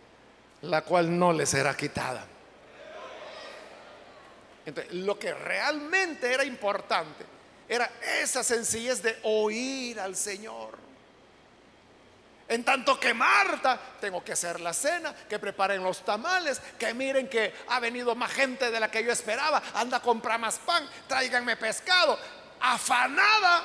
la 0.61 0.83
cual 0.83 1.19
no 1.19 1.33
le 1.33 1.47
será 1.47 1.75
quitada. 1.75 2.27
Entonces, 4.67 4.93
lo 4.93 5.19
que 5.19 5.33
realmente 5.33 6.31
era 6.31 6.45
importante 6.45 7.25
era 7.67 7.91
esa 8.21 8.45
sencillez 8.45 9.03
de 9.03 9.19
oír 9.23 9.99
al 9.99 10.15
Señor. 10.15 10.77
En 12.53 12.65
tanto 12.65 13.01
que 13.01 13.15
Marta, 13.15 13.81
tengo 13.99 14.23
que 14.23 14.33
hacer 14.33 14.61
la 14.61 14.75
cena, 14.75 15.15
que 15.15 15.39
preparen 15.39 15.83
los 15.83 16.05
tamales, 16.05 16.61
que 16.79 16.93
miren 16.93 17.27
que 17.27 17.55
ha 17.69 17.81
venido 17.81 18.15
más 18.15 18.31
gente 18.31 18.71
de 18.71 18.79
la 18.79 18.91
que 18.91 19.03
yo 19.03 19.11
esperaba, 19.11 19.63
anda 19.73 19.97
a 19.97 20.03
comprar 20.03 20.39
más 20.39 20.59
pan, 20.59 20.87
tráiganme 21.09 21.57
pescado, 21.57 22.19
afanada. 22.61 23.65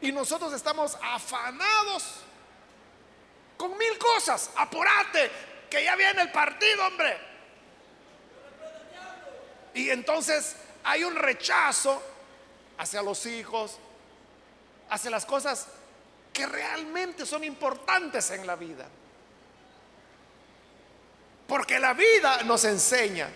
Y 0.00 0.10
nosotros 0.12 0.50
estamos 0.54 0.96
afanados 1.02 2.04
con 3.58 3.76
mil 3.76 3.98
cosas. 3.98 4.50
Apúrate, 4.56 5.30
que 5.68 5.84
ya 5.84 5.94
viene 5.94 6.22
el 6.22 6.32
partido, 6.32 6.86
hombre. 6.86 7.18
Y 9.74 9.90
entonces 9.90 10.56
hay 10.84 11.04
un 11.04 11.16
rechazo 11.16 12.02
hacia 12.78 13.02
los 13.02 13.26
hijos, 13.26 13.76
hacia 14.88 15.10
las 15.10 15.26
cosas 15.26 15.68
que 16.36 16.44
realmente 16.44 17.24
son 17.24 17.44
importantes 17.44 18.30
en 18.30 18.46
la 18.46 18.56
vida. 18.56 18.86
Porque 21.48 21.78
la 21.78 21.94
vida 21.94 22.42
nos 22.42 22.66
enseña 22.66 23.30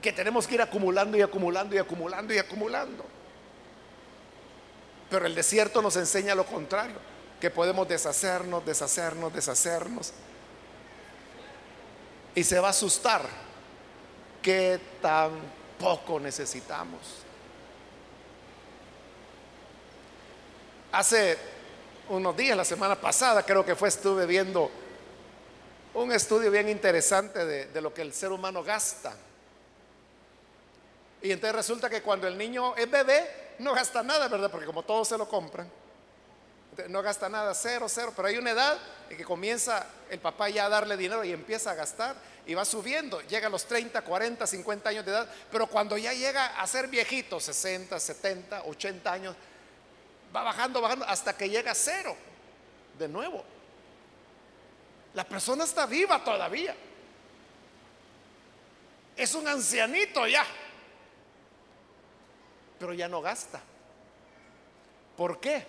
que 0.00 0.12
tenemos 0.12 0.46
que 0.46 0.54
ir 0.54 0.62
acumulando 0.62 1.16
y 1.16 1.22
acumulando 1.22 1.74
y 1.74 1.78
acumulando 1.78 2.32
y 2.32 2.38
acumulando. 2.38 3.04
Pero 5.10 5.26
el 5.26 5.34
desierto 5.34 5.82
nos 5.82 5.96
enseña 5.96 6.36
lo 6.36 6.46
contrario, 6.46 6.94
que 7.40 7.50
podemos 7.50 7.88
deshacernos, 7.88 8.64
deshacernos, 8.64 9.34
deshacernos. 9.34 10.12
Y 12.36 12.44
se 12.44 12.60
va 12.60 12.68
a 12.68 12.70
asustar 12.70 13.22
que 14.40 14.78
tan 15.00 15.32
poco 15.80 16.20
necesitamos. 16.20 17.21
Hace 20.92 21.38
unos 22.10 22.36
días, 22.36 22.54
la 22.54 22.66
semana 22.66 23.00
pasada, 23.00 23.42
creo 23.42 23.64
que 23.64 23.74
fue, 23.74 23.88
estuve 23.88 24.26
viendo 24.26 24.70
un 25.94 26.12
estudio 26.12 26.50
bien 26.50 26.68
interesante 26.68 27.46
de, 27.46 27.80
lo 27.80 27.94
que 27.94 28.02
el 28.02 28.12
ser 28.12 28.30
humano 28.30 28.62
gasta. 28.62 29.14
Y 31.22 31.32
entonces 31.32 31.56
resulta 31.56 31.88
que 31.88 32.02
cuando 32.02 32.28
el 32.28 32.36
niño 32.36 32.76
es 32.76 32.90
bebé, 32.90 33.54
no 33.60 33.72
gasta 33.72 34.02
nada, 34.02 34.28
¿verdad? 34.28 34.50
Porque 34.50 34.66
como 34.66 34.82
todos 34.82 35.08
se 35.08 35.16
lo 35.16 35.26
compran, 35.26 35.66
no 36.88 37.00
gasta 37.00 37.26
nada, 37.30 37.54
cero, 37.54 37.86
cero. 37.88 38.12
Pero 38.14 38.28
hay 38.28 38.36
una 38.36 38.50
edad 38.50 38.76
en 39.08 39.16
que 39.16 39.24
comienza 39.24 39.86
el 40.10 40.18
papá 40.18 40.50
ya 40.50 40.66
a 40.66 40.68
darle 40.68 40.98
dinero 40.98 41.24
y 41.24 41.32
empieza 41.32 41.70
a 41.70 41.74
gastar 41.74 42.16
y 42.44 42.52
va 42.52 42.66
subiendo. 42.66 43.22
Llega 43.22 43.46
a 43.46 43.50
los 43.50 43.64
30, 43.64 44.02
40, 44.02 44.46
50 44.46 44.90
años 44.90 45.06
de 45.06 45.12
edad. 45.12 45.28
Pero 45.50 45.66
cuando 45.68 45.96
ya 45.96 46.12
llega 46.12 46.60
a 46.60 46.66
ser 46.66 46.88
viejito, 46.88 47.40
60, 47.40 47.98
70, 47.98 48.64
80 48.64 49.10
años, 49.10 49.36
va 50.34 50.42
bajando, 50.42 50.80
bajando, 50.80 51.04
hasta 51.06 51.36
que 51.36 51.48
llega 51.48 51.72
a 51.72 51.74
cero. 51.74 52.16
De 52.98 53.08
nuevo. 53.08 53.44
La 55.14 55.24
persona 55.24 55.64
está 55.64 55.86
viva 55.86 56.22
todavía. 56.24 56.74
Es 59.16 59.34
un 59.34 59.46
ancianito 59.46 60.26
ya. 60.26 60.44
Pero 62.78 62.94
ya 62.94 63.08
no 63.08 63.20
gasta. 63.20 63.60
¿Por 65.16 65.38
qué? 65.40 65.66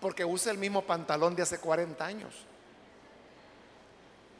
Porque 0.00 0.24
usa 0.24 0.50
el 0.52 0.58
mismo 0.58 0.82
pantalón 0.82 1.36
de 1.36 1.42
hace 1.42 1.58
40 1.58 2.04
años. 2.04 2.34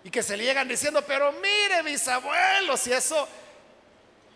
Y 0.03 0.11
que 0.11 0.23
se 0.23 0.37
le 0.37 0.45
llegan 0.45 0.69
diciendo, 0.69 1.03
pero 1.07 1.33
mire 1.33 1.83
mis 1.83 2.07
abuelos, 2.09 2.87
y 2.87 2.93
eso, 2.93 3.27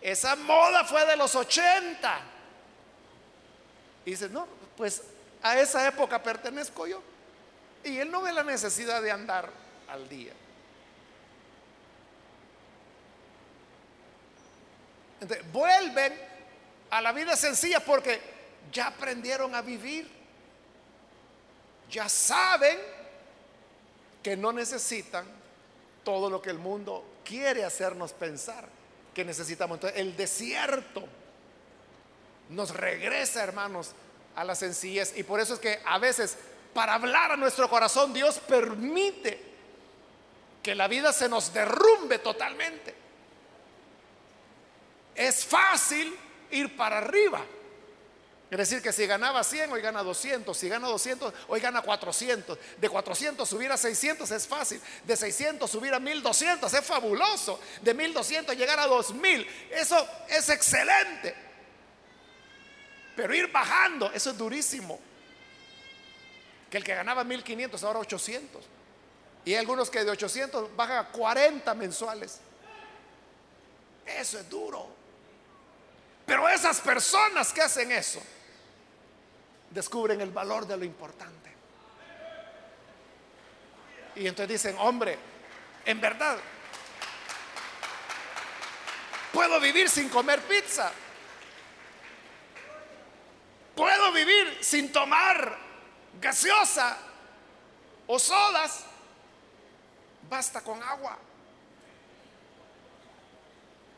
esa 0.01 0.35
moda 0.35 0.83
fue 0.83 1.05
de 1.05 1.15
los 1.15 1.35
80. 1.35 2.19
Y 4.05 4.11
dice, 4.11 4.29
no, 4.29 4.47
pues 4.79 5.03
a 5.43 5.59
esa 5.59 5.85
época 5.85 6.23
pertenezco 6.23 6.87
yo. 6.87 7.01
Y 7.83 7.97
él 7.97 8.09
no 8.09 8.21
ve 8.21 8.31
la 8.31 8.43
necesidad 8.43 9.01
de 9.01 9.11
andar 9.11 9.49
al 9.89 10.07
día. 10.07 10.31
Entonces, 15.19 15.51
vuelven 15.51 16.17
a 16.91 17.01
la 17.01 17.11
vida 17.11 17.35
sencilla 17.35 17.81
porque 17.81 18.21
ya 18.71 18.87
aprendieron 18.87 19.53
a 19.53 19.61
vivir. 19.61 20.09
Ya 21.91 22.07
saben 22.07 22.79
que 24.23 24.37
no 24.37 24.53
necesitan 24.53 25.25
todo 26.05 26.29
lo 26.29 26.41
que 26.41 26.51
el 26.51 26.57
mundo 26.57 27.03
quiere 27.25 27.65
hacernos 27.65 28.13
pensar 28.13 28.65
que 29.13 29.25
necesitamos. 29.25 29.75
Entonces, 29.75 29.99
el 29.99 30.15
desierto 30.15 31.03
nos 32.47 32.73
regresa, 32.73 33.43
hermanos, 33.43 33.93
a 34.35 34.43
la 34.43 34.55
sencillez. 34.55 35.13
Y 35.17 35.23
por 35.23 35.39
eso 35.39 35.53
es 35.53 35.59
que 35.59 35.79
a 35.85 35.97
veces 35.97 36.37
para 36.73 36.93
hablar 36.93 37.31
a 37.31 37.37
nuestro 37.37 37.69
corazón 37.69 38.13
Dios 38.13 38.39
permite 38.39 39.49
que 40.61 40.75
la 40.75 40.87
vida 40.87 41.13
se 41.13 41.29
nos 41.29 41.53
derrumbe 41.53 42.19
totalmente. 42.19 42.95
Es 45.15 45.45
fácil 45.45 46.15
ir 46.51 46.75
para 46.75 46.99
arriba, 46.99 47.45
Es 48.51 48.57
decir, 48.57 48.81
que 48.81 48.91
si 48.91 49.05
ganaba 49.05 49.43
100, 49.43 49.71
hoy 49.71 49.81
gana 49.81 50.01
200. 50.01 50.57
Si 50.57 50.67
gana 50.67 50.87
200, 50.87 51.33
hoy 51.49 51.59
gana 51.59 51.83
400. 51.83 52.57
De 52.77 52.89
400 52.89 53.47
subir 53.47 53.71
a 53.71 53.77
600 53.77 54.31
es 54.31 54.47
fácil. 54.47 54.81
De 55.05 55.15
600 55.15 55.69
subir 55.69 55.93
a 55.93 55.99
1200 55.99 56.73
es 56.73 56.85
fabuloso. 56.85 57.59
De 57.81 57.93
1200 57.93 58.55
llegar 58.55 58.79
a 58.79 58.87
2000. 58.87 59.47
Eso 59.69 60.07
es 60.27 60.49
excelente. 60.49 61.48
Pero 63.19 63.35
ir 63.35 63.51
bajando, 63.51 64.09
eso 64.13 64.29
es 64.29 64.37
durísimo. 64.37 64.97
Que 66.71 66.77
el 66.77 66.85
que 66.85 66.95
ganaba 66.95 67.25
1500 67.25 67.83
ahora 67.83 67.99
800. 67.99 68.63
Y 69.43 69.51
hay 69.51 69.57
algunos 69.57 69.89
que 69.89 70.05
de 70.05 70.11
800 70.11 70.73
bajan 70.73 70.99
a 70.99 71.07
40 71.09 71.73
mensuales. 71.73 72.39
Eso 74.05 74.39
es 74.39 74.49
duro. 74.49 74.87
Pero 76.25 76.47
esas 76.47 76.79
personas 76.79 77.51
que 77.51 77.61
hacen 77.61 77.91
eso 77.91 78.21
descubren 79.69 80.21
el 80.21 80.31
valor 80.31 80.65
de 80.65 80.77
lo 80.77 80.85
importante. 80.85 81.51
Y 84.15 84.27
entonces 84.27 84.63
dicen, 84.63 84.77
hombre, 84.79 85.17
en 85.83 85.99
verdad, 85.99 86.37
puedo 89.33 89.59
vivir 89.59 89.89
sin 89.89 90.07
comer 90.07 90.39
pizza. 90.43 90.93
Puedo 93.79 94.11
vivir 94.11 94.57
sin 94.59 94.91
tomar 94.91 95.57
gaseosa 96.19 96.97
o 98.07 98.19
sodas. 98.19 98.83
Basta 100.29 100.59
con 100.59 100.83
agua. 100.83 101.17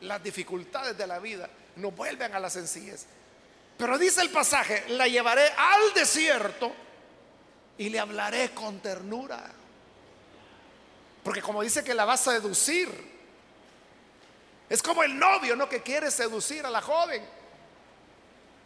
Las 0.02 0.22
dificultades 0.22 0.96
de 0.96 1.04
la 1.04 1.18
vida 1.18 1.50
nos 1.74 1.96
vuelven 1.96 2.32
a 2.32 2.38
la 2.38 2.48
sencillez. 2.48 3.06
Pero 3.76 3.98
dice 3.98 4.20
el 4.20 4.30
pasaje, 4.30 4.84
la 4.90 5.08
llevaré 5.08 5.48
al 5.48 5.92
desierto 5.94 6.72
y 7.76 7.88
le 7.88 7.98
hablaré 7.98 8.52
con 8.52 8.78
ternura. 8.78 9.50
Porque 11.24 11.42
como 11.42 11.60
dice 11.60 11.82
que 11.82 11.92
la 11.92 12.04
va 12.04 12.12
a 12.12 12.18
seducir, 12.18 12.88
es 14.68 14.80
como 14.80 15.02
el 15.02 15.18
novio, 15.18 15.56
¿no? 15.56 15.68
Que 15.68 15.82
quiere 15.82 16.12
seducir 16.12 16.64
a 16.64 16.70
la 16.70 16.82
joven. 16.82 17.41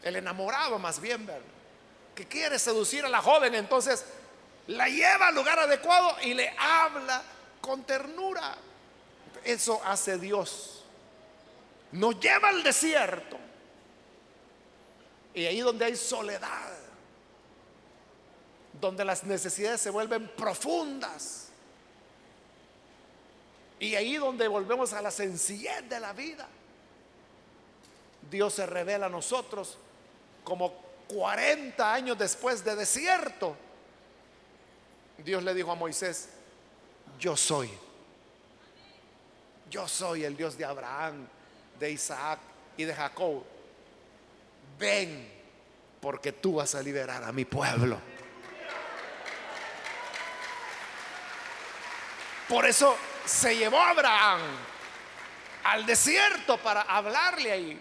El 0.07 0.15
enamorado 0.15 0.79
más 0.79 1.01
bien, 1.01 1.27
¿verdad? 1.27 1.43
Que 2.15 2.29
quiere 2.29 2.61
seducir 2.61 3.05
a 3.05 3.09
la 3.09 3.21
joven, 3.21 3.57
entonces 3.57 4.05
la 4.69 4.89
lleva 4.89 5.27
al 5.27 5.35
lugar 5.35 5.59
adecuado 5.59 6.15
y 6.23 6.33
le 6.33 6.49
habla 6.57 7.25
con 7.61 7.83
ternura. 7.83 8.55
Eso 9.43 9.83
hace 9.85 10.17
Dios. 10.17 10.85
Nos 11.91 12.21
lleva 12.21 12.51
al 12.51 12.63
desierto 12.63 13.37
y 15.35 15.45
ahí 15.45 15.59
donde 15.59 15.87
hay 15.87 15.97
soledad, 15.97 16.73
donde 18.81 19.05
las 19.05 19.25
necesidades 19.25 19.81
se 19.81 19.91
vuelven 19.91 20.29
profundas. 20.37 21.49
Y 23.81 23.97
ahí 23.97 24.19
donde 24.19 24.47
volvemos 24.47 24.93
a 24.93 25.03
la 25.03 25.11
sencillez 25.11 25.89
de 25.89 25.99
la 25.99 26.13
vida. 26.13 26.47
Dios 28.31 28.55
se 28.55 28.67
revela 28.67 29.07
a 29.07 29.09
nosotros 29.09 29.79
como 30.47 30.73
40 31.09 31.93
años 31.93 32.17
después 32.17 32.65
de 32.65 32.77
desierto. 32.77 33.57
Dios 35.19 35.43
le 35.43 35.53
dijo 35.53 35.73
a 35.73 35.75
Moisés, 35.75 36.29
yo 37.19 37.37
soy. 37.37 37.69
Yo 39.69 39.89
soy 39.89 40.23
el 40.23 40.37
Dios 40.37 40.57
de 40.57 40.65
Abraham, 40.65 41.27
de 41.81 41.91
Isaac 41.91 42.39
y 42.77 42.85
de 42.85 42.95
Jacob 42.95 43.43
ven, 44.79 45.29
porque 46.01 46.31
tú 46.31 46.55
vas 46.55 46.77
a 46.77 46.83
liberar 46.83 47.25
a 47.25 47.33
mi 47.33 47.45
pueblo. 47.45 47.99
Por 52.49 52.67
eso 52.67 52.97
se 53.25 53.57
llevó 53.57 53.81
a 53.81 53.91
Abraham 53.91 54.41
al 55.65 55.85
desierto 55.87 56.57
para 56.59 56.83
hablarle 56.83 57.51
ahí. 57.51 57.81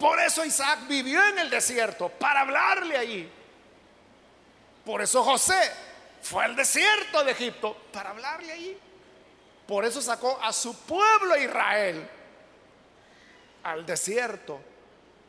Por 0.00 0.18
eso 0.18 0.42
Isaac 0.46 0.80
vivió 0.88 1.22
en 1.28 1.40
el 1.40 1.50
desierto 1.50 2.08
para 2.08 2.40
hablarle 2.40 2.96
ahí. 2.96 3.30
Por 4.82 5.02
eso 5.02 5.22
José 5.22 5.60
fue 6.22 6.42
al 6.42 6.56
desierto 6.56 7.22
de 7.22 7.32
Egipto 7.32 7.76
para 7.92 8.08
hablarle 8.08 8.50
ahí. 8.50 8.78
Por 9.68 9.84
eso 9.84 10.00
sacó 10.00 10.40
a 10.42 10.54
su 10.54 10.74
pueblo 10.74 11.36
Israel 11.36 12.08
al 13.62 13.84
desierto 13.84 14.58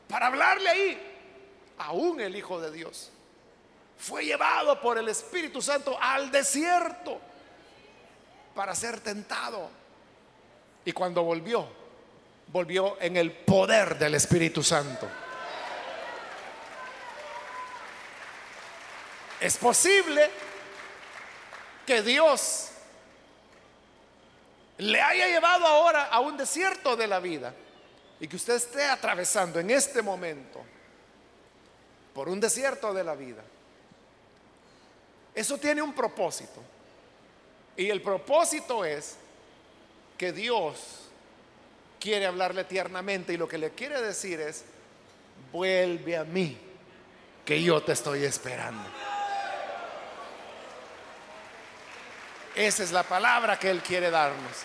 para 0.08 0.28
hablarle 0.28 0.70
ahí. 0.70 1.18
Aún 1.80 2.22
el 2.22 2.34
Hijo 2.34 2.62
de 2.62 2.72
Dios 2.72 3.12
fue 3.98 4.24
llevado 4.24 4.80
por 4.80 4.98
el 4.98 5.10
Espíritu 5.10 5.62
Santo 5.62 5.98
al 6.00 6.32
desierto 6.32 7.20
para 8.56 8.74
ser 8.74 9.02
tentado. 9.02 9.70
Y 10.86 10.94
cuando 10.94 11.24
volvió, 11.24 11.81
volvió 12.52 12.99
en 13.02 13.16
el 13.18 13.32
poder 13.32 13.97
del 13.97 14.16
Espíritu 14.16 14.62
Santo. 14.62 15.08
Es 19.39 19.58
posible 19.58 20.30
que 21.86 22.02
Dios 22.02 22.70
le 24.78 25.02
haya 25.02 25.28
llevado 25.28 25.66
ahora 25.66 26.06
a 26.06 26.20
un 26.20 26.38
desierto 26.38 26.95
de 26.95 27.08
la 27.08 27.20
vida 27.20 27.54
y 28.20 28.28
que 28.28 28.36
usted 28.36 28.56
esté 28.56 28.86
atravesando 28.86 29.60
en 29.60 29.72
este 29.72 30.02
momento 30.02 30.62
por 32.14 32.30
un 32.30 32.39
desierto 32.39 32.93
de 32.93 33.04
la 33.04 33.16
vida, 33.16 33.41
eso 35.34 35.58
tiene 35.58 35.82
un 35.82 35.93
propósito. 35.93 36.62
Y 37.78 37.89
el 37.89 38.02
propósito 38.02 38.84
es 38.84 39.16
que 40.18 40.34
Dios 40.34 41.11
quiere 42.02 42.26
hablarle 42.26 42.64
tiernamente 42.64 43.32
y 43.32 43.38
lo 43.38 43.47
que 43.47 43.60
le 43.60 43.70
quiere 43.72 44.02
decir 44.02 44.41
es, 44.41 44.66
vuelve 45.52 46.18
a 46.18 46.24
mí, 46.24 46.58
que 47.45 47.62
yo 47.62 47.82
te 47.84 47.91
estoy 47.91 48.26
esperando. 48.26 48.89
Esa 52.56 52.84
es 52.84 52.91
la 52.91 53.04
palabra 53.04 53.58
que 53.58 53.70
Él 53.70 53.82
quiere 53.82 54.10
darnos. 54.10 54.58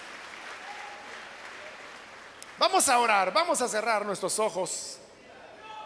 Vamos 2.59 2.89
a 2.89 2.99
orar, 2.99 3.32
vamos 3.34 3.61
a 3.61 3.68
cerrar 3.68 4.07
nuestros 4.07 4.39
ojos 4.39 4.99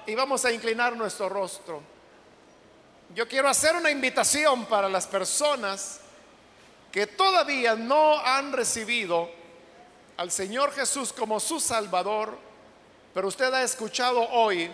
y 0.07 0.14
vamos 0.14 0.44
a 0.44 0.53
inclinar 0.53 0.96
nuestro 0.96 1.28
rostro. 1.28 1.82
Yo 3.12 3.26
quiero 3.26 3.48
hacer 3.48 3.74
una 3.74 3.90
invitación 3.90 4.66
para 4.66 4.88
las 4.88 5.09
personas 5.09 6.01
que 6.92 7.09
todavía 7.09 7.74
no 7.74 8.20
han 8.24 8.53
recibido 8.53 9.39
al 10.21 10.31
Señor 10.31 10.75
Jesús 10.75 11.14
como 11.14 11.41
su 11.41 11.59
Salvador, 11.59 12.37
pero 13.14 13.27
usted 13.27 13.55
ha 13.55 13.62
escuchado 13.62 14.21
hoy 14.21 14.71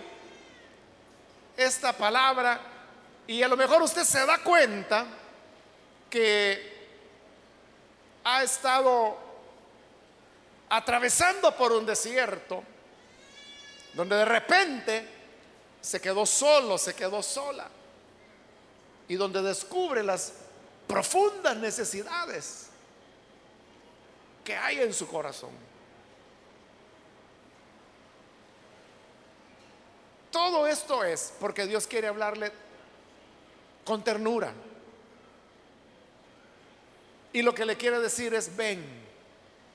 esta 1.57 1.93
palabra 1.93 2.61
y 3.29 3.45
a 3.45 3.47
lo 3.47 3.57
mejor 3.57 3.81
usted 3.81 4.03
se 4.03 4.27
da 4.27 4.39
cuenta 4.39 5.07
que 6.11 6.89
ha 8.25 8.43
estado 8.43 9.17
atravesando 10.69 11.57
por 11.57 11.71
un 11.71 11.87
desierto, 11.87 12.65
donde 13.95 14.17
de 14.17 14.25
repente 14.25 15.09
se 15.81 16.01
quedó 16.01 16.27
solo, 16.27 16.77
se 16.77 16.97
quedó 16.97 17.23
sola, 17.23 17.69
y 19.07 19.15
donde 19.15 19.41
descubre 19.43 20.03
las 20.03 20.33
profundas 20.89 21.57
necesidades 21.57 22.66
que 24.47 24.57
hay 24.57 24.79
en 24.79 24.95
su 24.95 25.09
corazón. 25.09 25.51
Todo 30.31 30.69
esto 30.69 31.03
es 31.03 31.35
porque 31.41 31.67
Dios 31.67 31.87
quiere 31.89 32.07
hablarle 32.07 32.53
con 33.85 34.05
ternura. 34.05 34.53
Y 37.33 37.43
lo 37.43 37.53
que 37.53 37.67
le 37.67 37.77
quiere 37.77 37.99
decir 37.99 38.35
es, 38.35 38.55
ven, 38.57 38.85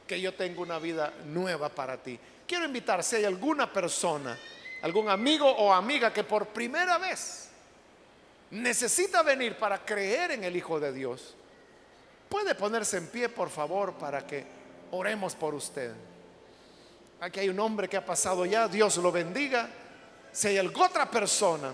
que 0.08 0.22
yo 0.22 0.34
tengo 0.34 0.62
una 0.62 0.80
vida 0.80 1.14
nueva 1.26 1.68
para 1.68 1.98
ti. 1.98 2.18
Quiero 2.48 2.64
invitar, 2.64 3.04
si 3.04 3.18
hay 3.18 3.26
alguna 3.26 3.72
persona, 3.72 4.38
algún 4.84 5.10
amigo 5.10 5.50
o 5.50 5.74
amiga 5.74 6.14
que 6.14 6.24
por 6.24 6.48
primera 6.48 6.98
vez 6.98 7.50
necesita 8.52 9.22
venir 9.22 9.58
para 9.58 9.84
creer 9.84 10.32
en 10.32 10.46
el 10.46 10.56
Hijo 10.56 10.80
de 10.80 10.94
Dios, 10.94 11.36
puede 12.30 12.56
ponerse 12.56 12.98
en 12.98 13.08
pie, 13.08 13.28
por 13.28 13.50
favor, 13.50 13.96
para 13.96 14.26
que 14.26 14.61
oremos 14.92 15.36
por 15.36 15.54
usted. 15.54 15.92
Aquí 17.20 17.40
hay 17.40 17.50
un 17.50 17.60
hombre 17.60 17.88
que 17.88 17.98
ha 17.98 18.06
pasado 18.06 18.46
ya, 18.46 18.68
Dios 18.68 18.98
lo 18.98 19.12
bendiga. 19.12 19.70
Si 20.32 20.48
hay 20.48 20.58
alguna 20.58 20.88
otra 20.88 21.10
persona 21.10 21.72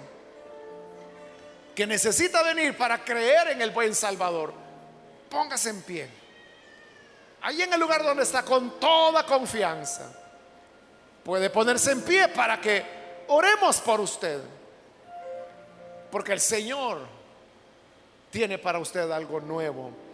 que 1.74 1.88
necesita 1.88 2.43
venir 2.43 2.76
para 2.76 3.03
creer 3.03 3.49
en 3.49 3.61
el 3.61 3.72
buen 3.72 3.93
Salvador, 3.93 4.53
póngase 5.30 5.70
en 5.70 5.82
pie. 5.84 6.09
Ahí 7.41 7.61
en 7.61 7.72
el 7.72 7.80
lugar 7.80 8.03
donde 8.03 8.24
está 8.24 8.43
con 8.43 8.80
toda 8.80 9.26
confianza. 9.26 10.11
Puede 11.24 11.49
ponerse 11.49 11.91
en 11.91 12.01
pie 12.01 12.30
para 12.30 12.59
que 12.59 12.84
oremos 13.28 13.80
por 13.80 13.99
usted. 14.01 14.41
Porque 16.11 16.34
el 16.34 16.39
Señor 16.39 17.05
tiene 18.32 18.57
para 18.57 18.80
usted 18.80 19.09
algo 19.11 19.39
nuevo. 19.39 20.07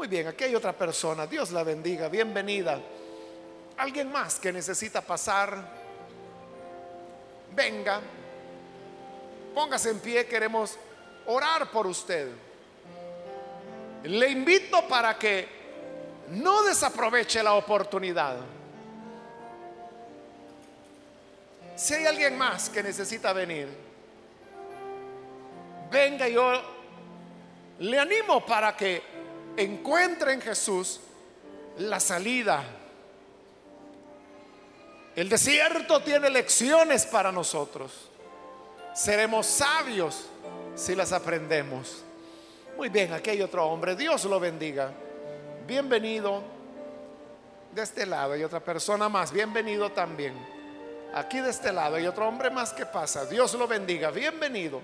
Muy 0.00 0.08
bien, 0.08 0.28
aquí 0.28 0.44
hay 0.44 0.54
otra 0.54 0.72
persona. 0.72 1.26
Dios 1.26 1.50
la 1.50 1.62
bendiga. 1.62 2.08
Bienvenida. 2.08 2.80
Alguien 3.76 4.10
más 4.10 4.40
que 4.40 4.50
necesita 4.50 5.02
pasar. 5.02 5.62
Venga. 7.54 8.00
Póngase 9.54 9.90
en 9.90 10.00
pie. 10.00 10.24
Queremos 10.24 10.78
orar 11.26 11.70
por 11.70 11.86
usted. 11.86 12.30
Le 14.04 14.30
invito 14.30 14.88
para 14.88 15.18
que 15.18 15.46
no 16.28 16.62
desaproveche 16.62 17.42
la 17.42 17.52
oportunidad. 17.52 18.38
Si 21.76 21.92
hay 21.92 22.06
alguien 22.06 22.38
más 22.38 22.70
que 22.70 22.82
necesita 22.82 23.34
venir, 23.34 23.68
venga 25.90 26.26
yo 26.26 26.58
le 27.80 27.98
animo 27.98 28.44
para 28.46 28.74
que 28.74 29.09
encuentre 29.56 30.32
en 30.32 30.40
Jesús 30.40 31.00
la 31.78 32.00
salida. 32.00 32.64
El 35.16 35.28
desierto 35.28 36.02
tiene 36.02 36.30
lecciones 36.30 37.06
para 37.06 37.32
nosotros. 37.32 38.10
Seremos 38.94 39.46
sabios 39.46 40.26
si 40.74 40.94
las 40.94 41.12
aprendemos. 41.12 42.02
Muy 42.76 42.88
bien, 42.88 43.12
aquí 43.12 43.30
hay 43.30 43.42
otro 43.42 43.66
hombre. 43.66 43.96
Dios 43.96 44.24
lo 44.24 44.40
bendiga. 44.40 44.92
Bienvenido. 45.66 46.42
De 47.74 47.82
este 47.82 48.06
lado 48.06 48.32
hay 48.32 48.42
otra 48.42 48.60
persona 48.60 49.08
más. 49.08 49.32
Bienvenido 49.32 49.90
también. 49.92 50.34
Aquí 51.14 51.40
de 51.40 51.50
este 51.50 51.72
lado 51.72 51.96
hay 51.96 52.06
otro 52.06 52.26
hombre 52.26 52.50
más 52.50 52.72
que 52.72 52.86
pasa. 52.86 53.26
Dios 53.26 53.54
lo 53.54 53.66
bendiga. 53.66 54.10
Bienvenido 54.10 54.80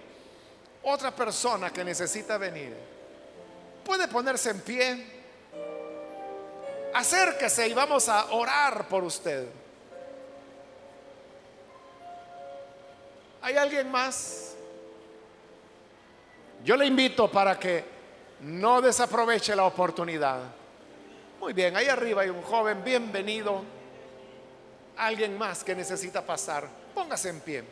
otra 0.89 1.11
persona 1.11 1.71
que 1.71 1.83
necesita 1.83 2.39
venir, 2.39 2.73
ponerse 4.09 4.51
en 4.51 4.61
pie. 4.61 5.07
Acérquese 6.95 7.69
y 7.69 7.75
vamos 7.75 8.09
a 8.09 8.33
orar 8.33 8.89
por 8.89 9.05
usted. 9.05 9.47
¿Hay 13.43 13.57
alguien 13.57 13.91
más? 13.91 14.55
Yo 16.65 16.77
le 16.77 16.87
invito 16.87 17.31
para 17.31 17.59
que 17.59 17.85
no 18.41 18.81
desaproveche 18.81 19.55
la 19.55 19.65
oportunidad. 19.65 20.41
Muy 21.39 21.53
bien, 21.53 21.77
ahí 21.77 21.87
arriba 21.87 22.23
hay 22.23 22.31
un 22.31 22.43
joven, 22.43 22.83
bienvenido. 22.83 23.63
Alguien 24.97 25.37
más 25.37 25.63
que 25.63 25.75
necesita 25.75 26.23
pasar, 26.23 26.67
póngase 26.95 27.29
en 27.29 27.41
pie. 27.41 27.65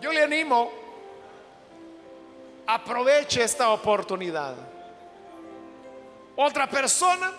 Yo 0.00 0.12
le 0.12 0.22
animo 0.22 0.70
Aproveche 2.66 3.44
esta 3.44 3.70
oportunidad. 3.70 4.56
Otra 6.36 6.68
persona. 6.68 7.32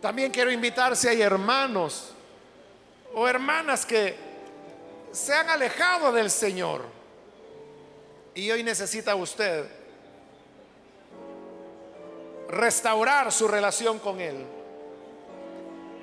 También 0.00 0.32
quiero 0.32 0.50
invitar 0.50 0.96
si 0.96 1.08
hay 1.08 1.20
hermanos 1.20 2.12
o 3.14 3.28
hermanas 3.28 3.84
que 3.84 4.16
se 5.12 5.34
han 5.34 5.50
alejado 5.50 6.12
del 6.12 6.30
Señor 6.30 6.84
y 8.34 8.50
hoy 8.50 8.62
necesita 8.62 9.14
usted 9.14 9.66
restaurar 12.48 13.30
su 13.30 13.46
relación 13.46 13.98
con 13.98 14.20
Él. 14.20 14.46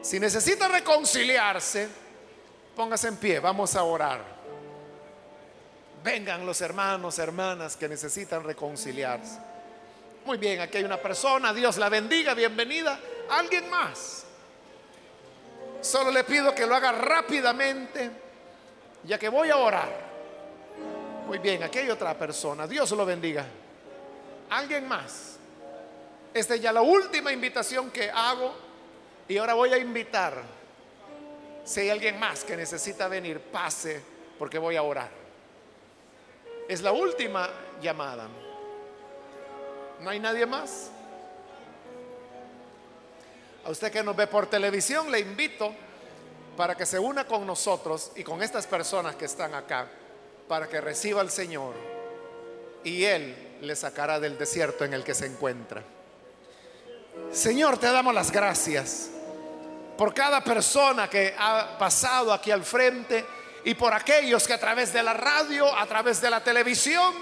Si 0.02 0.20
necesita 0.20 0.68
reconciliarse, 0.68 1.90
Póngase 2.78 3.08
en 3.08 3.18
pie, 3.18 3.40
vamos 3.40 3.76
a 3.76 3.82
orar. 3.82 4.22
Vengan 6.04 6.46
los 6.46 6.62
hermanos, 6.62 7.18
hermanas 7.18 7.76
que 7.76 7.90
necesitan 7.90 8.44
reconciliarse. 8.44 9.40
Muy 10.24 10.38
bien, 10.38 10.62
aquí 10.62 10.78
hay 10.78 10.84
una 10.84 10.98
persona, 10.98 11.56
Dios 11.56 11.78
la 11.78 11.90
bendiga, 11.90 12.36
bienvenida. 12.36 13.00
¿Alguien 13.32 13.68
más? 13.72 14.26
Solo 15.82 16.12
le 16.12 16.24
pido 16.24 16.54
que 16.54 16.68
lo 16.68 16.76
haga 16.76 16.92
rápidamente, 16.92 18.12
ya 19.06 19.18
que 19.18 19.30
voy 19.30 19.50
a 19.50 19.58
orar. 19.58 19.90
Muy 21.26 21.40
bien, 21.40 21.64
aquí 21.64 21.80
hay 21.80 21.90
otra 21.90 22.16
persona, 22.16 22.68
Dios 22.68 22.92
lo 22.92 23.08
bendiga. 23.08 23.44
¿Alguien 24.52 24.88
más? 24.88 25.38
Esta 26.32 26.54
es 26.54 26.62
ya 26.62 26.72
la 26.72 26.82
última 26.84 27.32
invitación 27.32 27.90
que 27.90 28.12
hago 28.12 28.54
y 29.28 29.36
ahora 29.38 29.56
voy 29.56 29.74
a 29.74 29.80
invitar 29.80 30.57
si 31.68 31.82
hay 31.82 31.90
alguien 31.90 32.18
más 32.18 32.46
que 32.46 32.56
necesita 32.56 33.10
venir, 33.10 33.42
pase 33.42 34.02
porque 34.40 34.58
voy 34.58 34.78
a 34.78 34.84
orar. 34.84 35.10
Es 36.70 36.82
la 36.82 36.94
última 36.94 37.50
llamada. 37.82 38.30
¿No 40.00 40.10
hay 40.10 40.18
nadie 40.18 40.46
más? 40.46 40.90
A 43.66 43.70
usted 43.70 43.92
que 43.92 44.02
nos 44.02 44.16
ve 44.16 44.28
por 44.28 44.48
televisión, 44.48 45.12
le 45.12 45.20
invito 45.20 45.76
para 46.56 46.74
que 46.74 46.86
se 46.86 47.00
una 47.00 47.28
con 47.28 47.46
nosotros 47.46 48.14
y 48.16 48.24
con 48.24 48.42
estas 48.42 48.66
personas 48.66 49.18
que 49.18 49.26
están 49.26 49.54
acá, 49.54 49.90
para 50.48 50.70
que 50.70 50.80
reciba 50.80 51.20
al 51.20 51.30
Señor 51.30 51.76
y 52.86 53.04
Él 53.04 53.58
le 53.60 53.76
sacará 53.76 54.22
del 54.22 54.38
desierto 54.38 54.86
en 54.86 54.94
el 54.94 55.04
que 55.04 55.14
se 55.14 55.26
encuentra. 55.26 55.84
Señor, 57.34 57.78
te 57.78 57.88
damos 57.88 58.14
las 58.14 58.32
gracias 58.32 59.10
por 59.98 60.14
cada 60.14 60.44
persona 60.44 61.10
que 61.10 61.36
ha 61.38 61.76
pasado 61.78 62.32
aquí 62.32 62.52
al 62.52 62.64
frente 62.64 63.26
y 63.64 63.74
por 63.74 63.94
aquellos 63.94 64.46
que 64.46 64.54
a 64.54 64.60
través 64.60 64.94
de 64.94 65.02
la 65.02 65.14
radio, 65.14 65.76
a 65.76 65.86
través 65.88 66.22
de 66.22 66.30
la 66.30 66.44
televisión, 66.44 67.14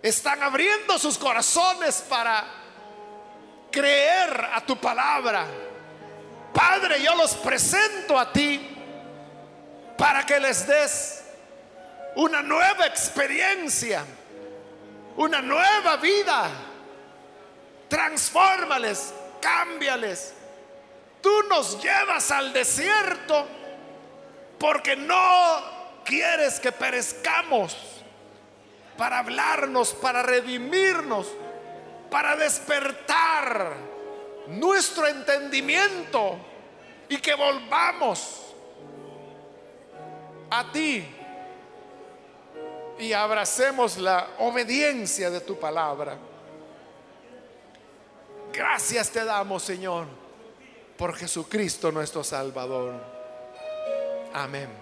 están 0.00 0.42
abriendo 0.42 0.98
sus 0.98 1.18
corazones 1.18 2.02
para 2.08 2.44
creer 3.70 4.48
a 4.52 4.60
tu 4.64 4.76
palabra. 4.76 5.46
Padre, 6.54 7.02
yo 7.02 7.14
los 7.16 7.34
presento 7.34 8.18
a 8.18 8.32
ti 8.32 8.68
para 9.98 10.24
que 10.24 10.38
les 10.38 10.66
des 10.66 11.24
una 12.14 12.42
nueva 12.42 12.86
experiencia, 12.86 14.04
una 15.16 15.42
nueva 15.42 15.96
vida. 15.96 16.50
Transfórmales, 17.88 19.12
cámbiales 19.40 20.34
Tú 21.22 21.42
nos 21.48 21.80
llevas 21.80 22.32
al 22.32 22.52
desierto 22.52 23.46
porque 24.58 24.96
no 24.96 25.62
quieres 26.04 26.58
que 26.58 26.72
perezcamos 26.72 27.76
para 28.98 29.20
hablarnos, 29.20 29.94
para 29.94 30.22
redimirnos, 30.22 31.28
para 32.10 32.34
despertar 32.34 33.72
nuestro 34.48 35.06
entendimiento 35.06 36.36
y 37.08 37.18
que 37.18 37.34
volvamos 37.34 38.54
a 40.50 40.72
ti 40.72 41.06
y 42.98 43.12
abracemos 43.12 43.96
la 43.96 44.28
obediencia 44.38 45.30
de 45.30 45.40
tu 45.40 45.58
palabra. 45.58 46.18
Gracias 48.52 49.08
te 49.10 49.24
damos, 49.24 49.62
Señor 49.62 50.21
por 51.02 51.16
Jesucristo 51.16 51.90
nuestro 51.90 52.22
Salvador. 52.22 52.94
Amén. 54.32 54.81